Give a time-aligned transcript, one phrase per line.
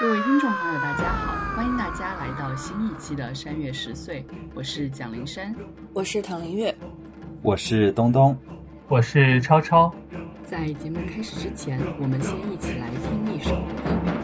[0.00, 4.24] 各位听众朋友，大家好，欢迎大家来到新一期的《山月十岁》，
[4.54, 5.52] 我是蒋灵山，
[5.92, 6.72] 我是唐林月，
[7.42, 8.38] 我是东东，
[8.86, 9.92] 我是超超。
[10.44, 14.17] 在节目开始之前，我们先一起来听一首歌。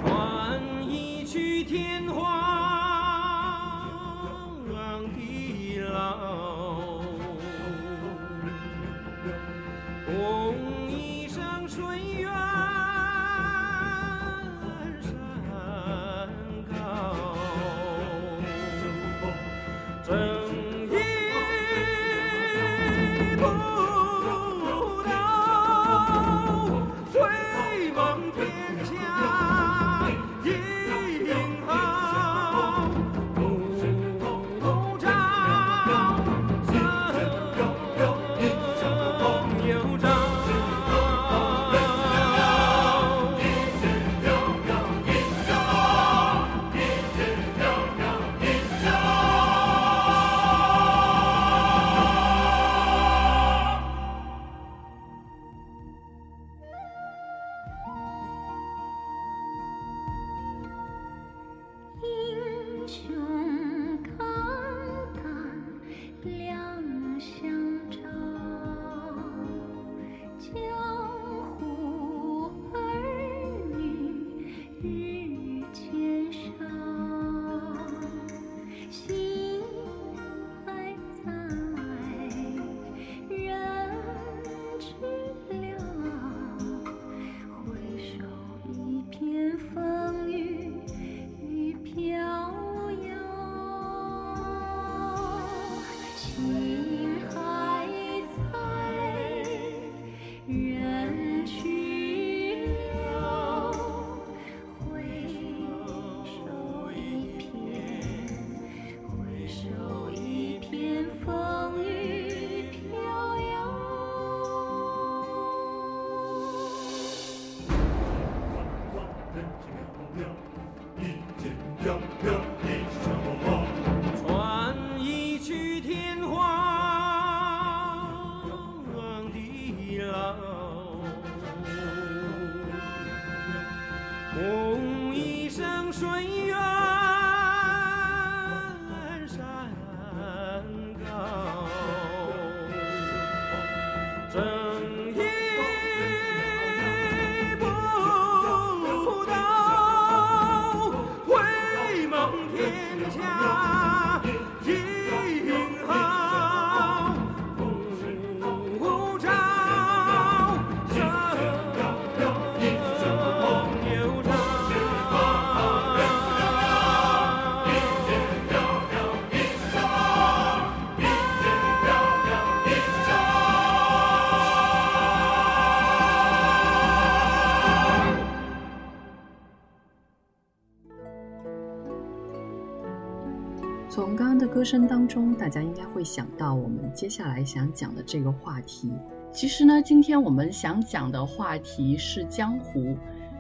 [184.65, 188.91] 声当中，大家应该会想到我们接下来想讲的这个话题。
[189.33, 192.97] 其实呢，今天我们想讲的话题是江湖。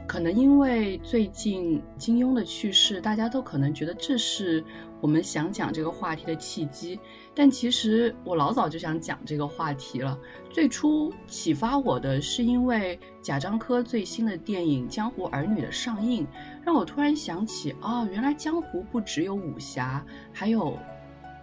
[0.06, 4.62] 可能因为最近金庸的去世，大家都可能觉得这是
[5.00, 7.00] 我们想讲这个话题的契机。
[7.34, 10.18] 但其实我老早就想讲这个话题了。
[10.50, 16.26] 最初启发我的是因为贾樟柯最新的电影《江湖儿女》的上映，
[16.62, 20.78] 让我突然想起，哦，原来江湖不只有武侠，还有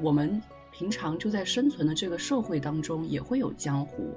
[0.02, 0.42] 我们
[0.72, 4.14] 平常就在生存的这个社会当中也会有江湖。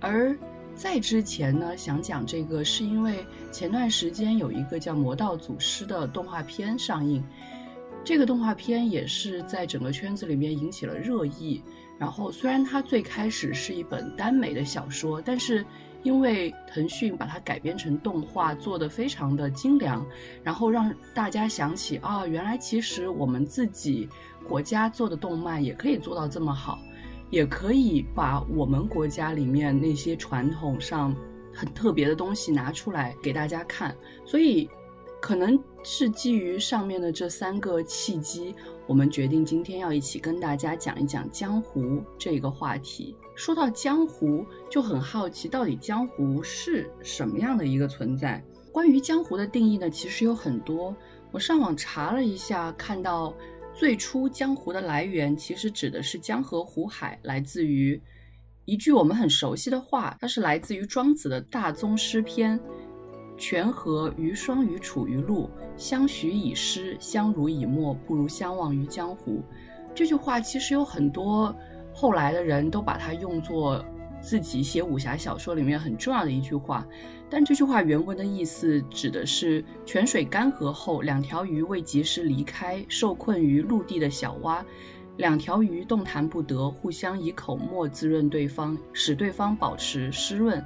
[0.00, 0.36] 而
[0.74, 7.22] 在之前呢，想讲这个是因为前段时间有一个叫《魔道祖师》的动画片上映，
[8.04, 11.62] 这个动画片也是在整个圈子里面引起了热议。
[11.98, 15.66] 然后虽然它最开始是一本耽美的小说，但是
[16.02, 20.06] 因为腾讯把它改编成动画，做得非常的精良，
[20.42, 24.08] 然后让大家想起啊，原来其实我们自己
[24.46, 26.78] 国家做的动漫也可以做到这么好。
[27.30, 31.14] 也可以把我们国家里面那些传统上
[31.52, 33.94] 很特别的东西拿出来给大家看，
[34.24, 34.66] 所以
[35.20, 38.54] 可能是基于上面的这三个契机，
[38.86, 43.14] 我们决定今天要一起跟大家讲一讲江湖这个话题。
[43.38, 48.42] 说到江湖，就很好奇，到底江湖是什么样的一个存在？
[48.72, 50.92] 关于江湖的定义呢，其实有很多。
[51.30, 53.32] 我上网查了一下，看到。
[53.76, 58.02] 最初江湖的来源其实指的是江河湖海，来自于
[58.64, 62.58] 一句我们很熟悉的话，它是来自于庄子的大宗师篇。
[63.36, 69.44] 泉河于双于楚于陆，相许以诗，相濡以沫，不如相忘于江湖。
[69.94, 71.54] 这句话其实有很多
[72.00, 73.84] 后来的人都把它用作
[74.20, 76.86] 自己写武侠小说里面很重要的一句话。
[77.28, 84.64] 但这句话原文的意思指的是泉水干涸后，两条鱼未及时离开受困于陆地的小蛙，
[85.16, 90.64] 两条鱼动弹不得，互相以口沫滋润对方，使对方保持湿润。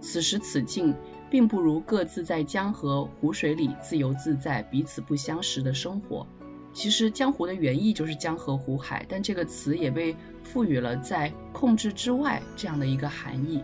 [0.00, 0.94] 此时此境，
[1.28, 6.24] 并不如各自在江河湖水里自由自在、彼此不相识的生活。
[6.72, 13.62] 其实“江湖”的原意就是江河湖海，但这个词也被赋予了在控制之外这样的一个含义。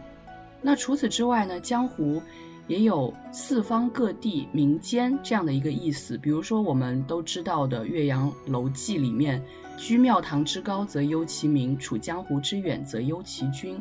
[0.63, 1.61] 那除此之外呢？
[1.61, 2.21] 江湖
[2.67, 6.19] 也有四方各地民间这样的一个意思。
[6.19, 9.41] 比如说，我们都知道的《岳阳楼记》里面
[9.79, 13.81] ，“居庙堂之高则忧其民，处江湖之远则忧其君”。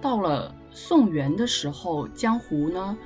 [0.00, 2.96] 到了宋元的时候，江湖呢，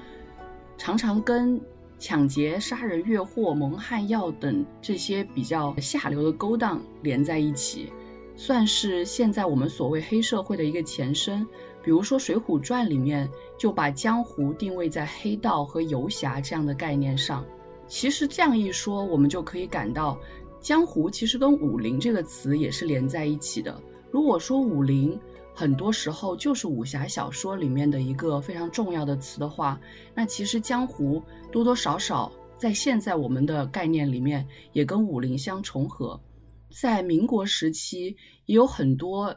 [0.76, 1.60] 常常跟
[1.98, 7.92] 抢劫、杀人越货、蒙汗药等这些比较下流的勾当连在一起，
[8.38, 11.44] 算是现在我们所谓黑社会的一个前身。
[11.82, 17.44] 比如说《水浒传》里面就把江湖定位在黑道和游侠这样的概念上。
[17.88, 20.18] 其实这样一说，我们就可以感到，
[20.60, 23.80] 江湖其实跟武林这个词也是连在一起的。
[24.10, 25.18] 如果说武林
[25.54, 29.80] 很多时候就是武侠小说里面的一个非常重要的词的话，
[30.14, 36.20] 那其实江湖多多少少在现在我们的概念里面也跟武林相重合。
[36.70, 38.16] 在民国时期
[38.46, 39.34] 也有很多。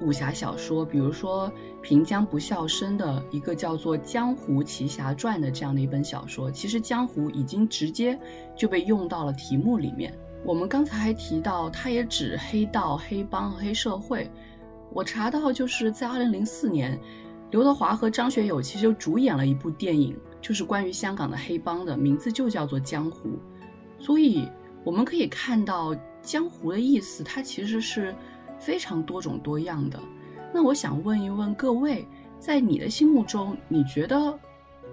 [0.00, 1.50] 武侠小说，比如说
[1.80, 8.18] 平江不笑生的一个叫做《江湖奇侠传》的这样的一本小说，其实江湖已经直接
[8.56, 10.12] 就被用到了题目里面。
[10.44, 14.28] 我们刚才还提到，它也指黑道、黑帮和黑社会。
[14.92, 16.98] 我查到，就是在二零零四年，
[17.52, 23.28] 刘德华和张学友其实就主演了一部电影，就是关于香港的黑帮的，名字就叫做《江湖》。
[24.04, 24.48] 所以
[24.84, 25.94] 我们可以看到，
[26.24, 28.14] 江湖的意思，它其实是。
[28.56, 30.00] 非常多种多样的，
[30.50, 32.06] 那我想问一问各位，
[32.38, 34.38] 在你的心目中，你觉得，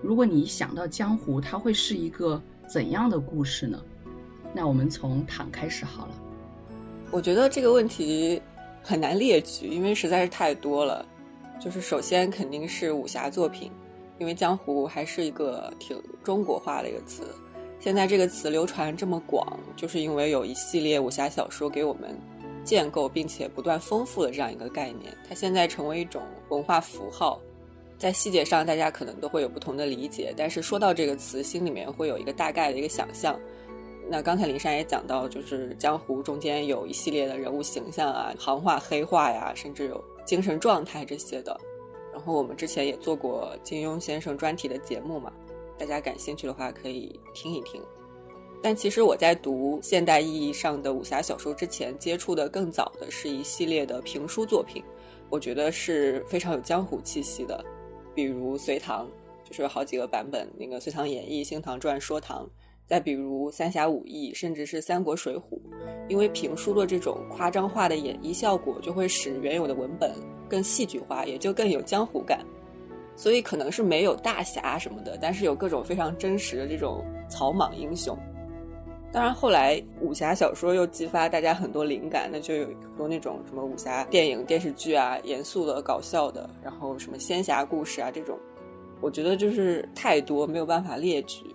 [0.02, 3.80] 如果你想到江湖，它会是一个怎样的故事呢？
[4.52, 6.14] 那我们从躺开始好了。
[7.12, 8.42] 我觉得这个问题
[8.84, 11.06] 很难列举，因为实在是太多了。
[11.58, 13.72] 就是首先肯定是武侠作品，
[14.18, 17.24] 因为江湖还是一个挺中国化的一个词。
[17.82, 22.18] 现在这个词流传这么广，就是因为有一系列武侠小说给我们。
[22.64, 27.42] 建构并且不断丰富的这样一个概念，它现在成为一种文化符号，
[27.98, 33.36] 在细节上大家可能都会有不同的理解，但是说到这个词，心里面会有一个大概的一个想象。
[34.08, 41.60] 那刚才林珊也讲到，就是江湖中间有一系列的人物形象啊，行话黑话呀，甚至有精神状态这些的。
[42.14, 45.34] 然后我们之前也做过金庸先生专题的节目嘛，
[45.82, 47.82] 大家感兴趣的话可以听一听。
[48.62, 54.84] 但其实我在读现代意义上的武侠小说之前，接触的更早的是一系列的评书作品，
[55.28, 57.66] 我觉得是非常有江湖气息的，
[58.14, 59.10] 比如隋唐，
[59.44, 62.46] 就是有好几个版本，那个《隋唐演义》《新唐传》《说唐》，
[62.86, 65.40] 再比如《三侠五义》，甚至是《三国》《水浒》，
[66.08, 70.14] 因为评书的这种夸张化的演绎效果，就会使原有的文本
[70.48, 72.46] 更戏剧化，也就更有江湖感，
[73.22, 78.18] 所以可能是没有大侠什么的，但是有各种非常真实的这种草莽英雄。
[79.12, 88.36] 当然，后来武侠小说又激发大家很多灵感，那就有很多那种什么武侠电影、电视剧啊，严肃的、搞笑的，然后什么仙侠故事啊这种，
[89.02, 91.46] 我觉得就是太多，没有办法列举。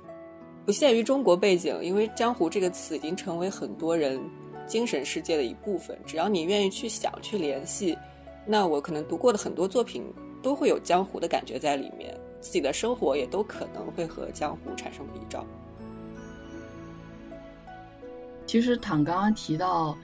[0.64, 4.20] 不限于中国背景，因为“江湖”这个词已经成为很多人
[4.68, 5.99] 精神世界的一部分。
[6.06, 7.99] 只要你愿意去想、去联系，
[8.46, 10.04] 那我可能读过的很多作品
[10.43, 15.45] 都会有江湖的感觉在里面，自己的生活也都可能会和江湖产生比照。
[18.47, 19.97] 其实躺刚刚提到，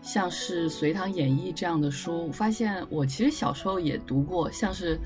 [0.00, 4.96] 像是《隋唐演义》这样的书，我发现我其实小时候也读过，像是《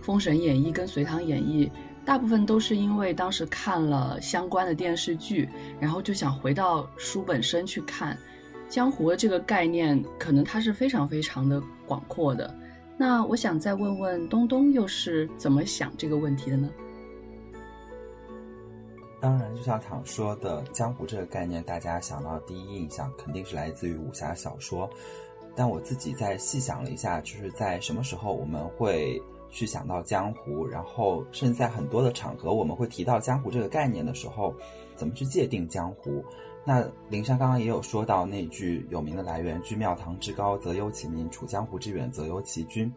[0.00, 1.66] 封神演义》跟《隋唐演义》，
[2.04, 5.48] 大部分都是因为当时看了相关的电视剧，
[5.80, 8.16] 然后就想回到书本身去看。
[8.68, 12.52] 江湖的这个概念，可能它是非常非常的广阔的。
[12.98, 16.70] 那我想再问问东东，又是怎么想这个问题的呢？
[19.20, 24.88] 当然，就像躺说的，江湖这个概念，大家想到第一印象肯定是来自于武侠小说。
[25.54, 34.54] 但我自己在细想了一下，就是在什么时候我们会去想到江湖，然后甚至在很多的场合我们会提到江湖这个概念的时候，
[34.94, 36.24] 怎么去界定江湖？
[36.66, 42.92] 那林珊刚刚也有说到那句有名的来源：“居庙堂之高则忧其民，处江湖之远则忧其君。”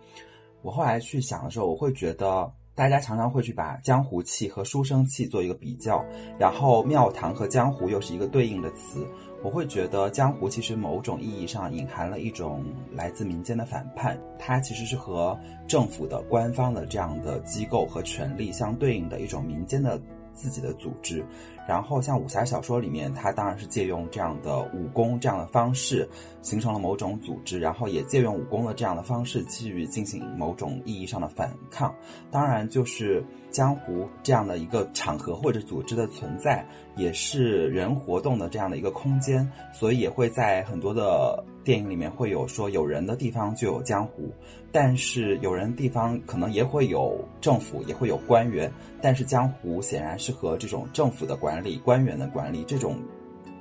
[0.64, 2.52] 我后来去想的时候，我会觉得。
[2.76, 6.02] 大家常常会去把江湖气和书生气做一个比较，
[6.40, 9.06] 然后庙堂和江湖又是一个对应的词。
[9.44, 20.02] 我会觉得江湖其实某种意义上隐含了一种来自民间的反叛，它其实是和政府的官方的这样的机构和权力相对应的一种民间的
[20.34, 21.22] 自己的组织。
[21.70, 26.10] 然后像武侠小说里面，他当然是借用这样的武功这样的方式，
[26.42, 31.94] 形成了某种组织，然后也借用武功的这样的方式去进行某种意义上的反抗。
[32.32, 36.66] 当然，就是江湖这样的一个场合或者组织的存在，
[36.96, 44.32] 也是人活动的这样的一个空间，所以也会在很多的电影里面会有说有人的地方就有江湖。
[44.72, 52.96] 但是有人地方可能也会有政府，也会有官员，但是江湖显然是和这种政府的管理、官员的管理、这种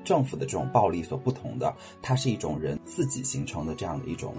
[0.09, 4.33] 政府的这种暴力所不同的，它是一种人自己形成的这样的一种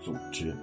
[0.00, 0.56] 组织。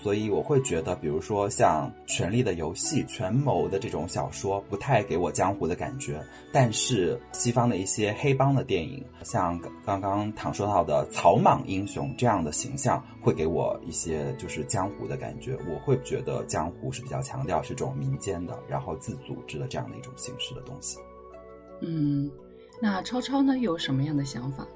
[0.00, 6.24] 所以我会觉得，比如说像《权力的游戏》、权谋的这种小说，不太给我江湖的感觉。
[6.52, 15.58] 但是西方的一些黑帮的电影，像刚刚唐说到的草莽英雄这样的形象，会给我一些就是江湖的感觉。
[15.66, 20.98] 我会觉得江湖是比较强调是这种民间的，然后自组织的这样的一种形式的东西。
[21.80, 22.30] 嗯，
[22.80, 24.66] 那超超呢有什么样的想法？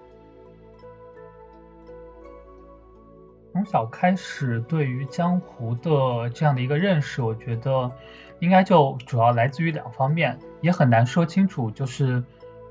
[3.52, 7.90] 从小开始对于江湖的这样的一个认识，我觉得
[8.38, 12.22] 应该就主要来自于两方面，也很难说清楚就是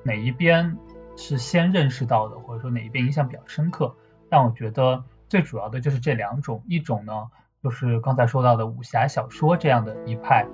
[0.04, 0.78] 哪一边
[1.18, 3.94] 是先认识到的，或者说哪一边印象比较深刻。
[4.30, 7.30] 但我觉得最主要的就是这两种，一种呢
[7.62, 10.48] 就是刚才说到的武侠小说这样的一派，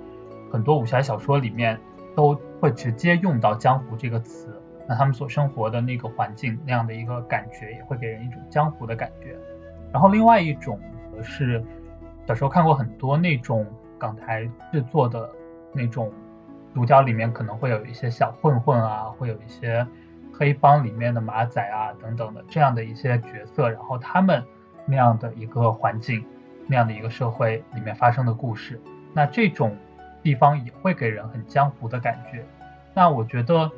[0.50, 1.80] 很多武侠小说里面
[2.16, 4.55] 都会直接用到江湖这个词，
[4.88, 9.36] 那他们所生活的那个环境那样的一个感觉，也会给人一种江湖的感觉。
[9.92, 10.78] 然后另外一种
[11.14, 11.64] 则是
[12.26, 13.66] 小时候看过很多那种
[13.98, 15.28] 港台制作的
[15.72, 16.12] 那种
[16.74, 19.86] 主角里面可能会有一些小混混啊，会有一些
[20.32, 24.44] 黑帮里面的马仔啊等等的这样的一些角色，然后他们
[24.84, 26.24] 那样的一个环境，
[26.66, 28.80] 那样的一个社会里面发生的故事，
[29.14, 29.74] 那这种
[30.22, 32.44] 地方也会给人很江湖的感觉。
[32.92, 33.70] 那我觉得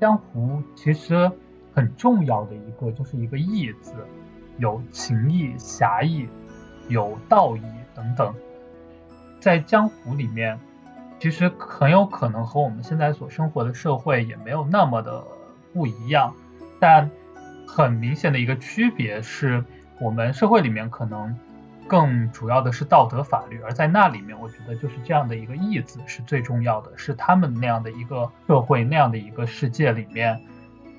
[0.00, 1.30] 江湖其实
[1.74, 3.94] 很重要的一个就是一个义字。
[4.58, 6.28] 有情义、侠义，
[6.88, 7.62] 有道义
[7.94, 8.34] 等等，
[9.38, 10.58] 在江湖里面，
[11.20, 15.22] 其实很有可能和我们现在所生活的社会也没有那么的
[15.72, 16.34] 不一样。
[16.80, 17.08] 但
[17.68, 19.64] 很明显的一个区别是，
[20.00, 21.38] 我们社会里面可能
[21.88, 30.40] 更主要的是道德法律，而在那里面，我觉得就是这样的一个义字是最重要的，是他们那样的一个社会、那样的一个世界里面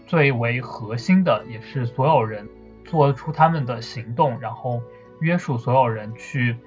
[0.08, 2.50] 最为核心的，也是所有人。
[2.86, 4.81] 做出他们的行动，然后
[5.19, 6.58] 约束所有人去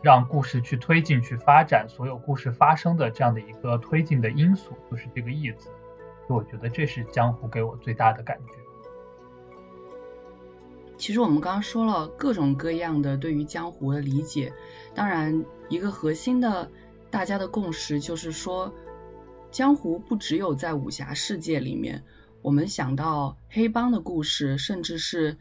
[0.00, 5.68] 让故事去推进、去发展，所有故事发生的这样的一个推进的因素，就是这个义字。
[6.26, 8.67] 所以我觉得这是江湖给我最大的感觉。
[10.98, 14.52] 其实我们刚刚说了各种各样的对于江湖的理解，
[14.94, 16.70] 当然一个核心的
[17.08, 18.70] 大家的共识就是说，
[19.50, 22.02] 江湖不只有在武侠世界里面，
[22.42, 25.34] 我们想到黑帮的故事，甚至是。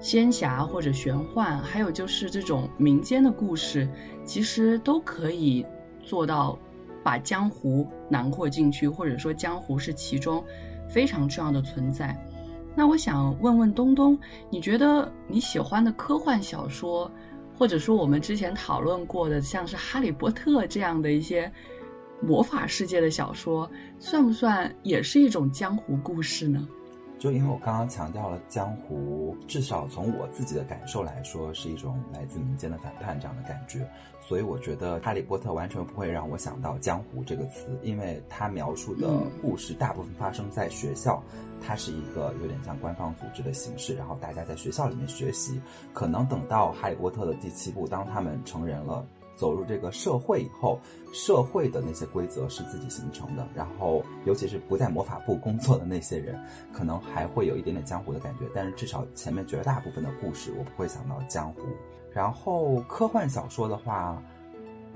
[0.00, 3.88] 仙侠或者玄幻，还有就是这种民间的故事，
[4.24, 5.64] 其实都可以
[6.02, 6.58] 做到
[7.04, 10.44] 把江湖囊括进去，或者说江湖是其中
[10.88, 12.20] 非常重要的存在。
[12.74, 14.18] 那我想问问东东，
[14.50, 17.10] 你觉得你喜欢的科幻小说，
[17.58, 21.52] 或者说我们之前讨论过的像是《哈利波特》这样的一些
[22.20, 26.66] 魔法世界的小说，算不算也是一种江湖故事呢？
[27.22, 33.88] 就因为我刚刚强调了江湖，至少从我自己的感受来说，是一种来自民间的反叛这样的感觉，
[34.20, 39.08] 所以我觉得《哈利波特》完全不会让我想到江湖这个词，因为它描述的
[39.40, 41.22] 故事大部分发生在学校，
[41.64, 45.60] 它是一个有点像官方组织的形式，然后大家在学校里面学习，
[45.92, 49.06] 可能等到《哈利波特》的第七部，当他们成人了。
[49.36, 50.78] 走入这个社会以后，
[51.12, 53.46] 社会的那些规则是自己形成的。
[53.54, 56.38] 然后，尤其是不在魔法部工作的那些人，
[56.72, 58.46] 可能还会有一点点江湖的感觉。
[58.54, 61.62] 但是，至少前面绝大部分的故事，我不会想到江湖。
[62.12, 64.22] 然后，科幻小说的话，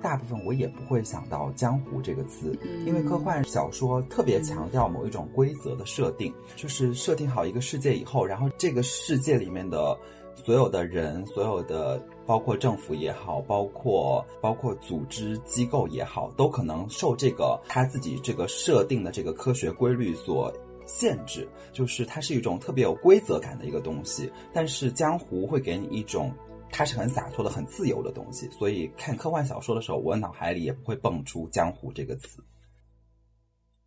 [0.00, 9.96] 大部分我也不会想到江湖这个词，因为科幻小说特别强调某一种规则的设定，就是设定好一个世界以后，然后这个世界里面的。
[10.44, 20.52] 所有的人，所有的包括政府也好，包括包括组织机构也好，都可能受这个他自己这个设定的这个科学规律所
[20.84, 24.30] 限制，就是它是一种特别有规则感的一个东西。
[24.52, 26.32] 但是江湖会给你一种
[26.70, 28.48] 它是很洒脱的、很自由的东西。
[28.50, 32.42] 所以看科幻小说的时候，我脑海里也不会蹦出“江湖”这个词。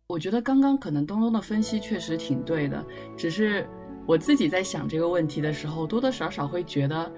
[0.08, 2.84] 我觉得刚刚可能东东的分析确实挺对的，
[3.16, 3.68] 只是
[4.06, 7.10] 我自己在想这个问题的时候，多多少少会觉得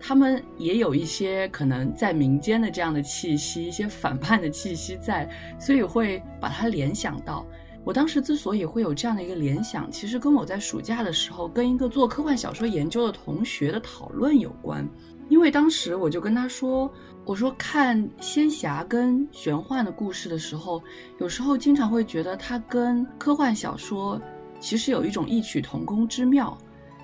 [0.00, 5.28] 他们也有一些可能在民间的这样的气息，一些反叛的气息在，
[5.58, 7.46] 所以会把它联想到。
[7.84, 14.88] 我当时之所以会有这样的一个联想，其实跟我在暑假的时候跟一个做科幻小说研究的同学的讨论有关。
[15.28, 16.92] 因为当时我就跟他说
[17.24, 20.82] ：“我说看仙侠跟玄幻的故事的时候，
[21.18, 24.20] 有时候经常会觉得它跟科幻小说
[24.58, 26.58] 其实有一种异曲同工之妙。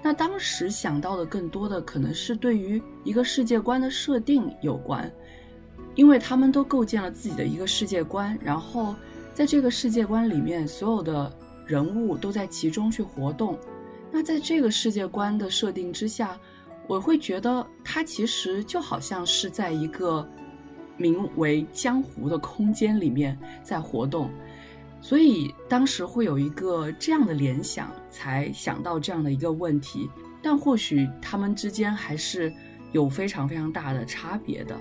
[0.06, 5.10] 那当时想到的更多的可能是对于一个世界观的设定有关，
[5.96, 8.94] 因为他们都构建了自己的一个世界观，然后
[9.34, 11.36] 在这个世界观里面，所有的
[11.66, 13.58] 人物都在其中去活动。
[14.12, 16.38] 那在这个世界观的设定之下。”
[16.88, 20.24] 我会觉得它其实就好像是在一个
[20.96, 24.30] 名为江湖的空间里面在活动，
[25.06, 30.10] 所以当时会有一个这样的联想，才想到这样的一个问题。
[30.42, 32.52] 但或许他们之间还是
[32.90, 34.76] 有非常非常大的差别的。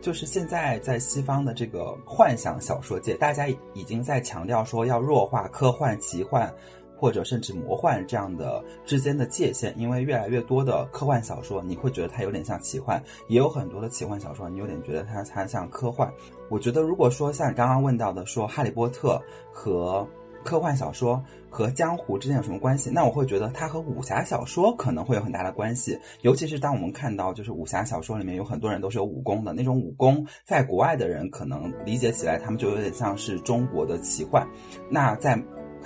[0.00, 6.48] 就是现在在西方的这个幻想小说界，大家已经在强调说要弱化科幻、奇幻。
[6.96, 12.98] 或者甚至魔幻这样的之间的界限，因为越来越多的科幻小说，你会觉得它有点像奇幻；
[13.28, 16.10] 也有很多的奇幻小说，你有点觉得它它像科幻。
[16.48, 19.20] 我觉得，如果说像你刚刚问到的，说《哈利波特》
[19.54, 20.06] 和
[20.44, 25.98] 科幻小说和江湖之间有什么关系，那我会觉得它和武侠小说可能会有很大的关系。
[26.22, 34.46] 尤其是当我们看到，就是武侠小说里面有很多人都是有武功的那种武功，在国外的人可能理解起来，他们就有点像是中国的奇幻。
[34.88, 35.36] 那在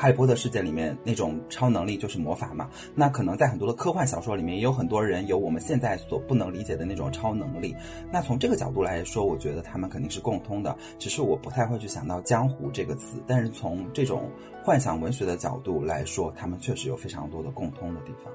[0.00, 7.76] 哈利波特世界里面那种超能力就是魔法嘛，那可能在很多的科幻小说里面也有很多人有我们现在所不能理解的那种超能力。
[8.10, 13.22] 那从这个角度来说，我觉得他们肯定是共通的，只是我不太会去想到江湖这个词。
[13.26, 14.30] 但是从这种
[14.64, 18.32] 幻想文学的角度来说，他们确实有非常多的共通的地方。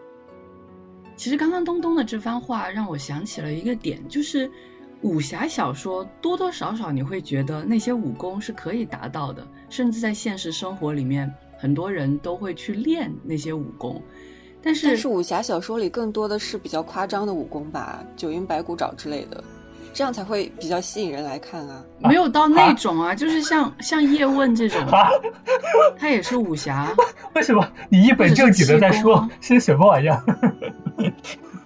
[1.15, 4.47] 其实刚刚东东的这番话让我想起了一个点，就是
[5.01, 11.33] 武侠小说多多少少你会觉得那些武功是可以达到的，甚至在现实生活里面。
[11.65, 13.99] 很多人都会去练那些武功，
[14.61, 19.43] 但是但是武侠小说里更多的是比较夸张的武功吧，九阴白骨爪之类的，
[19.91, 21.83] 这样才会比较吸引人来看啊。
[22.01, 24.79] 没有到那种啊，就是像像叶问这种，
[25.97, 26.95] 他也是武侠。
[27.33, 30.23] 为什么你一本正经的在说是什么玩意儿？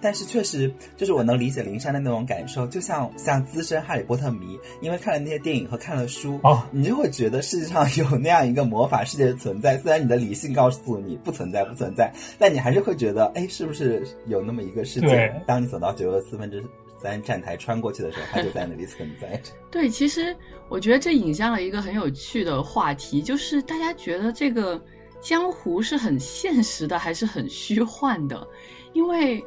[0.02, 9.76] 但是确实，就是我能理解灵山的那种感受，就像像资深哈利波特迷，因为看了那些电影和看了书，哦，你就会觉得世界上有那样一个魔法世界的存在。
[9.76, 15.30] 虽然你的理性告诉你不存在，不存在，但你还是会觉得，哎，是不是有那么一个世界？
[15.46, 16.64] 当你走到九又四分之
[17.02, 19.52] 三站台穿过去的时候，它就在那里存在着。
[19.70, 20.34] 对，其实
[20.70, 24.82] 我觉得这引向了一个很有趣的话题，就是大家觉得这个
[25.20, 28.48] 江湖是很现实的，还是很虚幻的？
[28.92, 29.44] 因为。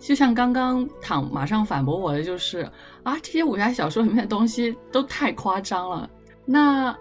[0.00, 2.60] 就像刚刚躺马上反驳我的就是
[3.02, 6.08] 啊，这些武侠小说里面的东西都太夸张了。
[6.44, 6.96] 那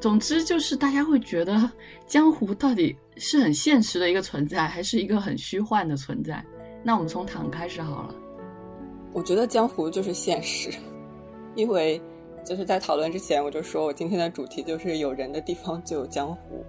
[0.00, 1.70] 总之就是大家会觉得
[2.06, 6.42] 江湖到底是很现实的一个存在，还是一个很虚幻的存在？
[6.82, 8.14] 那我们从躺开始好了。
[9.12, 10.70] 我觉得江湖就是现实，
[11.54, 12.00] 因为
[12.46, 16.64] 就是在讨论之前我就说我今天的主题就是有人的地方就有江湖，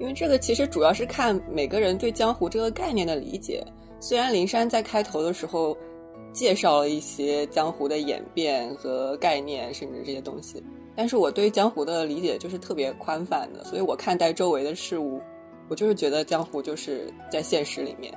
[0.00, 3.64] 因为这个其实主要是看每个人对江湖这个概念的理解。
[4.00, 5.76] 虽然灵山在开头的时候
[6.32, 10.62] 介绍了一些江湖的演变和概念，甚至这些东西，
[10.96, 15.20] 但是我对江湖的理解就是特别宽泛的，所以我看待周围的事物，
[15.68, 18.12] 我就是觉得江湖就是在现实里面。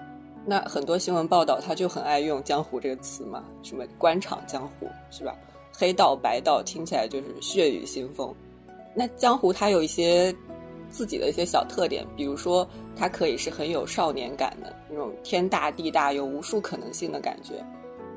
[0.45, 5.35] 那很多新闻报道他就很爱用“江湖”这个词嘛，什么官场江湖是吧？
[5.75, 8.33] 黑道白道听起来就是血雨腥风。
[8.95, 10.33] 那江湖它有一些
[10.93, 12.65] 自己的一些小特点，比如说。
[12.95, 17.55] 它可以是很有少年感的那种天大地大有无数可能性的感觉。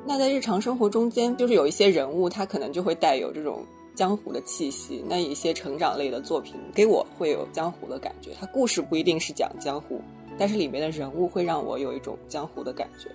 [0.04, 5.02] 那在日常生活中间，就是有一些人物，他可能就会带有这种江湖的气息。
[5.08, 8.32] 那一些成长类的作品，给我会有江湖的感觉。
[8.38, 9.98] 它故事不一定是讲江湖，
[10.36, 13.10] 但是里面的人物会让我有一种江湖的感觉。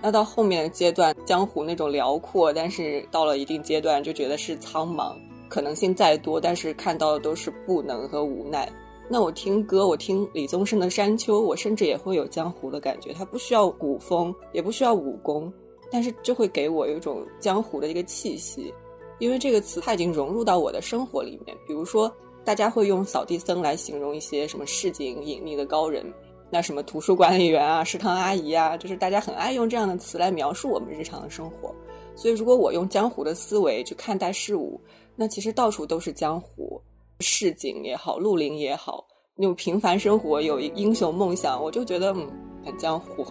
[0.00, 5.14] 那到后面的阶段，江湖那种辽阔，但是到了一定阶段就觉得是苍茫，
[5.50, 8.66] 可能性再多，但是看到的都是不能和无奈。
[9.12, 13.12] 那我听歌，我听李宗盛的《山丘》，我甚至也会有江湖的感觉。
[13.12, 15.52] 它不需要古风，也不需要武功，
[15.90, 18.72] 但是就会给我有一种江湖的一个气息。
[19.18, 21.54] 因为这个词它已经融入到我的生活里面。
[21.66, 22.10] 比如说，
[22.42, 26.10] 大家会用扫地僧来形容一些什么市井隐秘的高人，
[26.48, 31.70] 那什么图书管理员啊、食堂阿姨啊，就是大家很爱用这样的词来描述我们日常的生活。
[32.16, 34.80] 所以，如果我用江湖的思维去看待事物，
[35.14, 36.80] 那其实到处都是江湖，
[37.22, 39.06] 市井也好，绿林也好，
[39.36, 42.28] 那种平凡生活有英雄梦想，我就觉得嗯
[42.64, 43.24] 很江湖。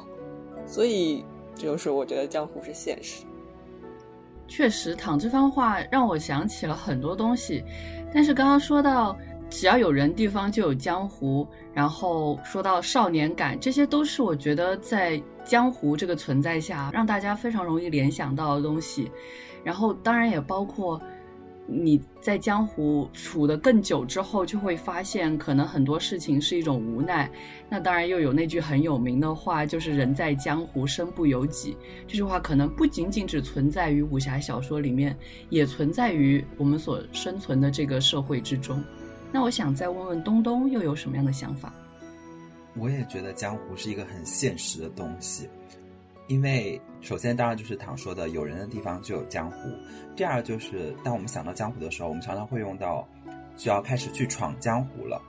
[0.66, 1.24] 所以，
[1.54, 3.26] 这就是我觉得江湖是现实。
[4.48, 7.64] 确实，躺这番话让我想起了很多东西，
[8.14, 9.16] 但是刚刚说到。
[9.54, 11.46] 只要有人，地方就有江湖。
[11.74, 19.12] 然后说到少年感，这些都是我觉得在江湖这个存在下，让大家非常容易联想到的东西。
[19.62, 20.98] 然后当然也包括
[21.72, 27.32] 你在江湖处的更久之后，就会发现可能很多事情是一种无奈。
[27.70, 31.78] 那当然又有那句很有名的话，就是“人在江湖，身不由己”。
[32.06, 35.18] 这句话可能不仅仅只存在于武侠小说里面，
[35.50, 38.84] 也存在于我们所生存的这个社会之中。
[39.32, 41.74] 那我想再问问东东，又有什么样的想法？
[42.76, 45.50] 我也觉得江湖是一个很现实的东西，
[46.32, 49.70] 因为首先当然就是唐说的，有人的地方就有江湖。
[50.16, 53.06] 第二就是当我们想到江湖的时候，我们常常会用到，
[53.58, 55.22] 就要开始去闯江湖了。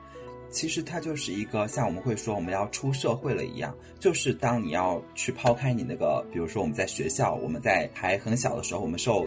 [0.49, 9.27] 其实它就是一个像我们会说我们要出社会了一样，就是当你要去抛开你那个，比如说我们在学校，我们在还很小的时候，我们受。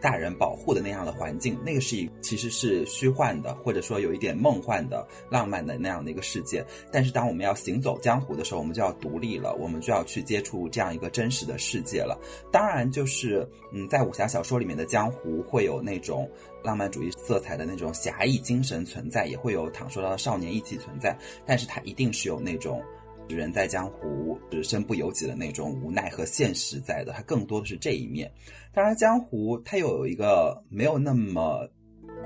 [0.00, 6.64] 大人保护的那样的环境，那个是一其实是虚幻的，或者说有一点梦幻的、浪漫的那样的一个世界。
[6.90, 12.18] 但是当我们要行走江湖的时候，我们就要独立了，我们就要去接触这样一个真实的世界了。
[12.50, 16.28] 当然，就是嗯，在武侠小说里面的江湖会有那种
[16.64, 22.82] 浪漫主义色彩的那种侠义精神存在，也会有唐说到的少年意气存在，但是它一定是有那种。
[23.28, 28.28] 人在江湖，是身不由己的那种无奈和现实在的，它更多的是这一面。
[28.72, 31.68] 当然，江湖它有一个没有那么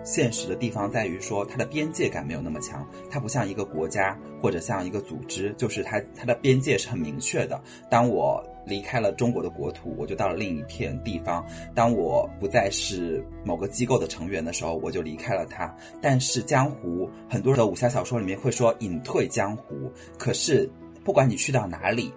[0.05, 7.59] 现实的地方，在于说它的边界感没有那么强，它不像一个国家或者像一个组织，就是它它的边界是很明确的。
[7.91, 11.43] 当我离开了中国的国土，我就到了另一片地方；
[11.75, 15.75] 当我不再是某个机构的成员的时候，我就离开了它。
[16.01, 20.71] 但是江湖，很多的武侠小说里面会说隐退江湖，可是。
[21.05, 22.11] 不管你去到哪里，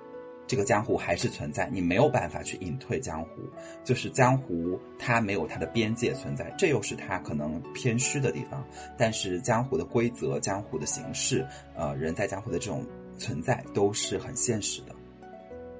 [0.47, 3.41] 这个江湖还是存在，你没有办法去隐退江湖。
[3.83, 8.63] 就是江湖它没有它的边界存在，这又是它可能偏虚的地方。
[8.97, 12.85] 但是江湖的规则、江湖的形式，呃，人在江湖的这种
[13.17, 14.95] 存在都是很现实的。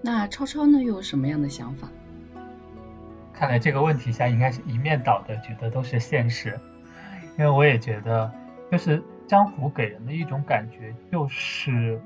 [0.02, 1.90] 那超超呢，又有什么样的想法？
[3.34, 6.60] 看来这个问题下应该是一面倒的，觉得都是现实。
[7.38, 8.30] 因为我也觉得，
[8.72, 12.00] 就是江湖给人的一种感觉就是。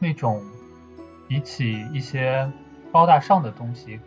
[0.00, 0.40] 那种
[1.28, 2.50] 比起一些
[2.90, 4.00] 高大上的东西，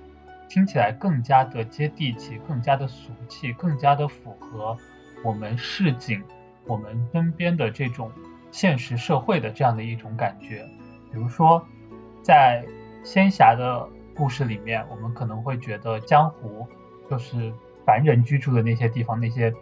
[0.49, 4.75] 听起来更加的接地气，更加的俗气，更加的符合
[5.23, 6.21] 我们市井、
[6.65, 8.11] 我们身边的这种
[8.51, 10.67] 现实社会的这样的一种感觉。
[11.11, 11.63] 比如说，
[12.23, 12.65] 在
[13.03, 16.67] 仙侠的故事里面，我们可能会觉得江湖
[17.09, 17.53] 就是
[17.85, 19.53] 凡人居住的那些地方，那些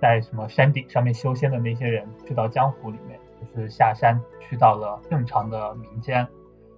[0.00, 3.20] 在什么山顶上面修仙的那些人，去到江湖里面。
[3.54, 6.26] 就是下山去到了正常的民间，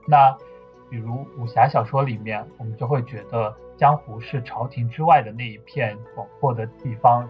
[0.07, 0.37] 那
[0.89, 7.29] 比如武侠小说里面，我们就会觉得江湖是朝廷之外的那一片广阔的地方，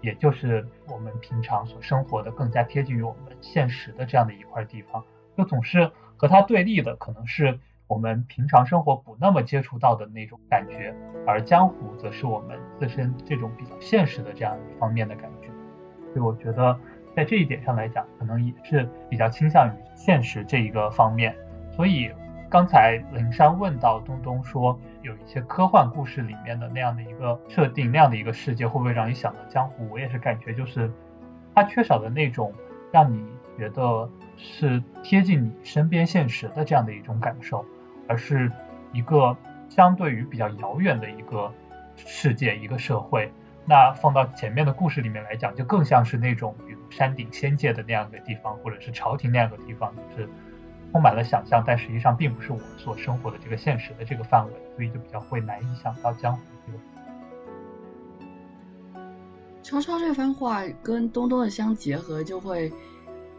[0.00, 5.04] 也就是我们平常所生活的更加贴近于我们现实的这样的一块地方。
[5.36, 10.94] 就总是和它对立的，可能是我们平常生活不那么接触到的那种感觉，
[11.26, 15.48] 而江湖则是我们自身这种比较现实的这样一方面的感觉。
[16.12, 16.78] 所以我觉得。
[17.14, 21.34] 在这一点上来讲，可能也是比较倾向于现实这一个方面。
[21.76, 22.10] 所以
[22.48, 29.86] 刚才灵山问到东东说，有一些科幻故事里面的那样的一个设定，那样的一个世界，会不会让你想到江湖？
[29.90, 30.90] 我也是感觉，就是
[31.54, 32.52] 它缺少的那种
[32.90, 33.22] 让你
[33.58, 37.64] 觉得是贴近你身边现实的这样的一种感受，
[38.08, 38.50] 而是
[38.92, 39.36] 一个
[39.68, 41.52] 相对于比较遥远的一个
[41.96, 43.30] 世界、一个社会。
[43.68, 50.28] 那放到前面的故事里面来讲，就更像是那种，比如山顶仙界的那样的地方，或者是朝廷那样的地方，是
[50.92, 56.78] 充满了想象，但实际上并不是我所生活的这个现实的这个范围，所以就比较会难以想到江湖这个。
[59.62, 62.72] 超超这番话跟东东的相结合，就会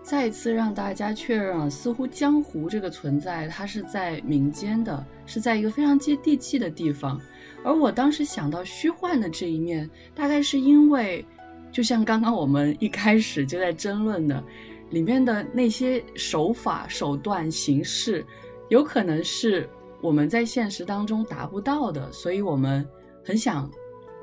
[0.03, 7.19] 再次让大家确认了，似乎江湖这个存在，它是在民间的，是在一个非常接地气的地方。
[7.63, 11.25] 而我当时想到虚幻的这一面，大概是因为，
[11.71, 14.43] 就像刚刚我们一开始就在争论的，
[14.89, 18.25] 里面的那些手法、手段、形式，
[18.69, 19.69] 有可能是
[20.01, 22.87] 我们在现实当中达不到的，所以我们
[23.23, 23.69] 很想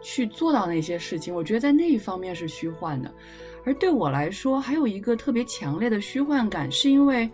[0.03, 1.35] 去做到那些事情。
[1.35, 3.12] 我觉得在那一方面是虚幻的。
[3.64, 7.31] 而对我来说，还有一个特别强烈的虚幻感，是因为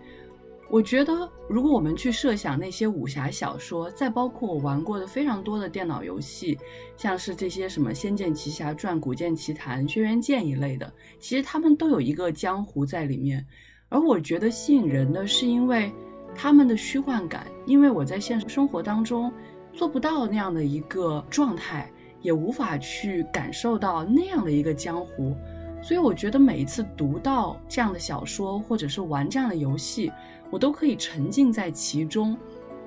[0.71, 6.57] 我觉得，如果我们去设想那些武侠小说，再包括我玩过的非常多的电脑游戏，
[6.95, 13.45] 像是这些什么《仙剑奇侠传》《古剑奇谭》《轩辕剑》一类的，其实他们都有一个江湖在里面。
[13.89, 15.91] 而我觉得吸引人的是因为
[16.33, 19.29] 他们的虚幻感，因为我在现实生活当中
[19.73, 25.35] 做不到那样的一个状态，也无法去感受到那样的一个江湖。
[25.83, 30.11] 所以我觉得每一次读到这样的小说，或者是玩这样的游戏，
[30.51, 32.37] 我都可以沉浸在其中，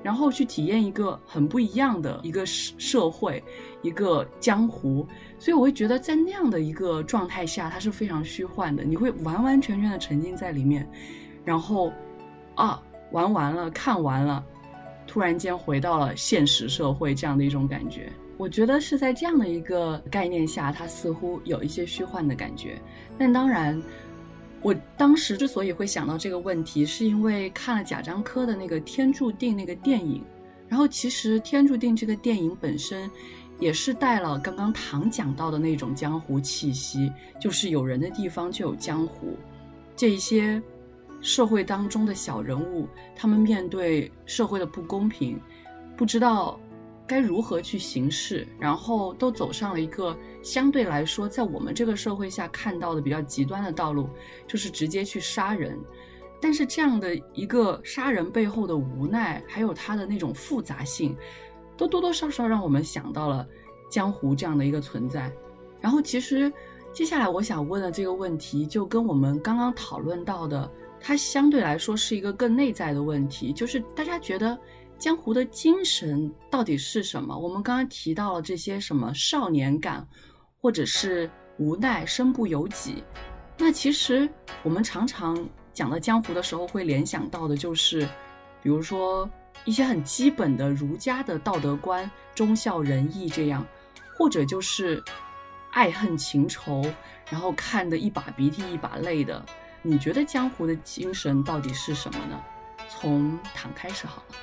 [0.03, 3.43] 然后去体验一个很不一样的一个社社会，
[3.83, 5.05] 一个江湖。
[5.39, 10.89] 所以我会觉得在那样的一个状态下，它是非常虚幻的，你会完完全全的沉浸在里面，
[11.45, 11.93] 然后
[12.55, 14.45] 啊玩完了看完了，
[15.07, 18.13] 突然间回到了现实社会这样的一种感觉。
[18.37, 22.81] 我觉得是在这样的一个概念下，它似乎有一些虚幻的感觉。
[23.17, 23.81] 但当然，
[24.65, 30.25] 我当时之所以会想到这个问题，是因为看了贾樟柯的那个《天注定》那个电影。
[30.67, 33.11] 然后，其实《天注定》这个电影本身，
[33.61, 39.37] 也是带了刚刚唐讲到的那种江湖气息，就是有人的地方就有江湖。
[39.95, 40.61] 这一些
[41.21, 45.39] 社会当中的小人物，他们面对社会的不公平，
[45.95, 46.59] 不知道。
[47.07, 54.09] 该如何去行事，然后都走上了一个相对来说在我们这个社会下看到的比较极端的道路，
[54.47, 55.79] 就是直接去杀人。
[56.41, 61.17] 但是这样的一个杀人背后的无奈，还有它的那种复杂性，
[61.77, 63.47] 都多多少少让我们想到了
[63.91, 65.31] 江湖这样的一个存在。
[65.81, 66.53] 然后，其实
[66.93, 74.59] 接下来我想问的这个问题，就跟我们刚刚讨论到的，它相对来说是一个更内在的问题，就是大家觉得。
[74.99, 77.37] 江湖的精神到底是什么？
[77.37, 80.07] 我们刚刚提到了这些什么少年感，
[80.61, 83.03] 或者是无奈、身不由己。
[83.59, 84.29] 那其实
[84.63, 88.09] 我们常常讲到江湖的时候，会联想到的就是，
[88.63, 89.29] 比如说
[89.65, 93.67] 一些很基本的儒家的道德观，忠孝仁义这样，
[94.17, 95.03] 或者就是
[95.73, 96.83] 爱恨情仇，
[97.29, 99.45] 然后看得一把鼻涕一把泪的。
[99.83, 102.41] 你觉得江湖的精神到底是什么呢？
[102.89, 104.35] 从躺开始好了。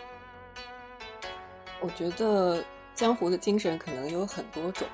[1.82, 2.64] 我觉得
[2.96, 4.88] 江湖的精神可能有很多种。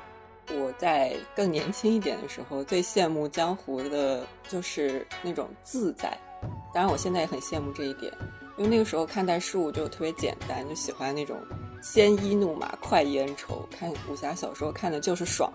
[0.50, 6.18] 我在更年轻一点的时候，最羡慕江湖的就是那种自在。
[6.74, 8.10] 当然，我现在也很羡慕这一点，
[8.58, 11.38] 因为那个时候看待事物就特别简单，就喜欢那种
[11.82, 13.68] 鲜衣怒马、快意恩仇。
[13.78, 15.52] 看武侠小说看的就是爽，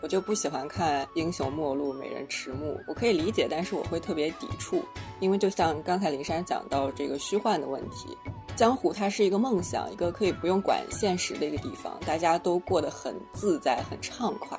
[0.00, 2.80] 我就不喜欢看英雄末路、美人迟暮。
[2.88, 4.82] 我可以理解，但是我会特别抵触，
[5.20, 8.16] 因为就像刚才林珊讲到这个虚幻的问题。
[8.54, 14.58] 江湖它是一个梦想，一个可以不用管现实的一个地方，大家都过得很自在、很畅快。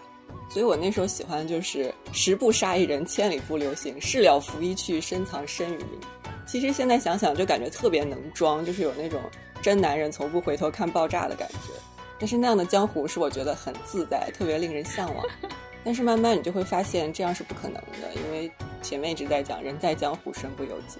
[0.49, 5.99] 所以我那时候喜欢就是“十步杀一人，千里不留行；事了拂衣去，深藏身与名。”
[6.45, 9.21] 其实现在想想，就感觉特别能装，就是有那种
[9.62, 11.73] 真男人从不回头看爆炸的感觉。
[12.19, 15.25] 但是那样的江湖是我觉得很自在，特别令人向往。
[15.84, 18.51] 但是慢慢你就会发现这样是不可能的，因为
[18.82, 20.97] 前面一直在讲“人在江湖，身不由己”。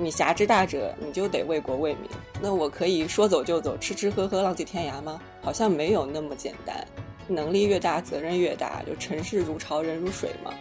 [0.00, 2.08] 你侠之大者，你就得为国为民。
[2.40, 5.20] 那我可以说走就走，吃吃喝喝，浪迹天涯吗？
[5.42, 6.86] 好像没有那么简单。
[7.26, 8.80] 能力越大，责任越大。
[8.86, 10.54] 就尘世如潮，人如水嘛。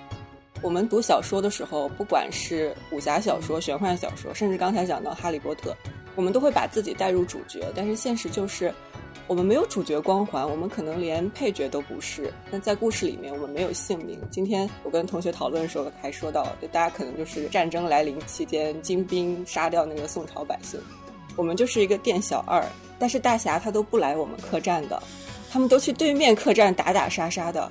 [0.63, 5.69] 我们读小说的时候，不管是武侠小说、玄幻小说，甚至刚才讲到《哈利波特》，
[6.17, 7.63] 我们都会把自己带入主角。
[7.73, 8.73] 但是现实就是。
[9.25, 12.31] 我们没有主角光环，我们可能连配角都不是。
[12.49, 14.17] 那在故事里面，我们没有姓名。
[14.31, 20.79] 今天我跟同学讨论的时候还说到，就大家可能就是战争来临期间金兵杀掉那个宋朝百姓，
[21.35, 22.65] 我们就是一个店小二。
[22.97, 25.03] 但是大侠他都不来我们客栈的，
[25.51, 27.67] 他们都去对面客栈打打杀杀的。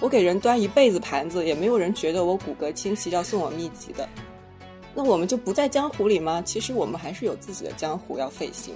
[0.00, 4.08] 我给人端一辈子盘子，也没有人觉得我骨骼清奇要送我秘籍的。
[5.02, 6.42] 那我们就不在江湖里吗？
[6.44, 8.74] 其实我们还是有自己的江湖要费心。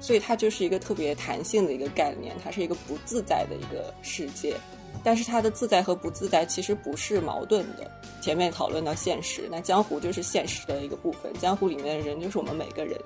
[0.00, 4.56] 所以它就是一个特别弹性的一个概念，它是一个不自在的一个世界，
[5.04, 7.88] 但是它的自在和不自在其实不是矛盾的。
[8.20, 13.00] 前面讨论到现实，那江湖就是现实的一个部分，江湖里面的人就是我们每个人，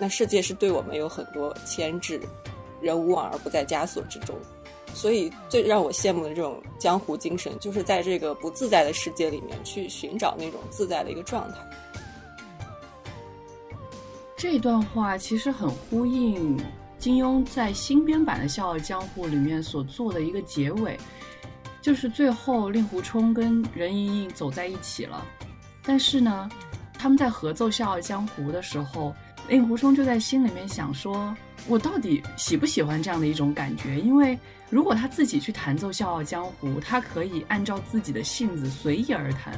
[0.00, 2.18] 那世界是对我们有很多牵制，
[2.80, 4.34] 人无往而不在枷锁之中。
[4.94, 11.58] 所以最让我羡慕的这种江湖精神，就是在这个不自在的世界里面去寻找那种自在的一个状态。
[14.38, 16.56] 这段话其实很呼应
[16.96, 20.96] 金庸在新编版的《笑傲江湖》里面所做的一个结尾，
[21.82, 25.26] 就是最后令狐冲跟任盈盈走在一起了。
[25.82, 26.48] 但是呢，
[26.96, 29.12] 他们在合奏《笑傲江湖》的时候，
[29.48, 31.34] 令狐冲就在心里面想说：
[31.66, 33.98] 我到底喜不喜欢这样的一种感觉？
[33.98, 39.54] 因为如果他自己去弹奏《笑傲江湖》，他可以按照自己的性子随意而弹；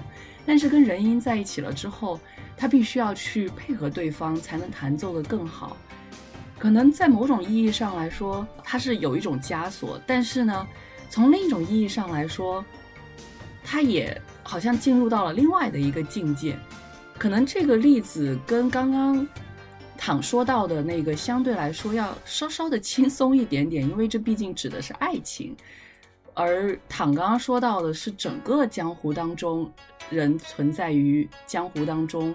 [0.46, 2.20] 但是跟任音在一起了之后，
[2.56, 5.76] 他必须要去配合对方，才能弹奏得更好。
[6.56, 10.66] 可能在某种意义上来说，它是有一种枷锁，但是呢，
[11.08, 12.64] 从另一种意义上来说，
[13.64, 16.56] 他也好像进入到了另外的一个境界。
[17.18, 19.26] 可能这个例子跟刚刚
[20.02, 25.54] 躺说到的那个相对来说要稍稍的轻松一点点，因为这毕竟指的是爱情，
[26.32, 29.70] 而躺刚刚说到的是整个江湖当中
[30.08, 32.34] 人存在于江湖当中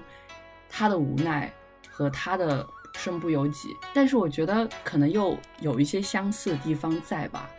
[0.69, 1.51] 他的无奈
[1.89, 2.63] 和他的
[2.99, 3.69] 身不由己。
[3.95, 7.49] 但是我觉得可能又有一些相似的地方在吧。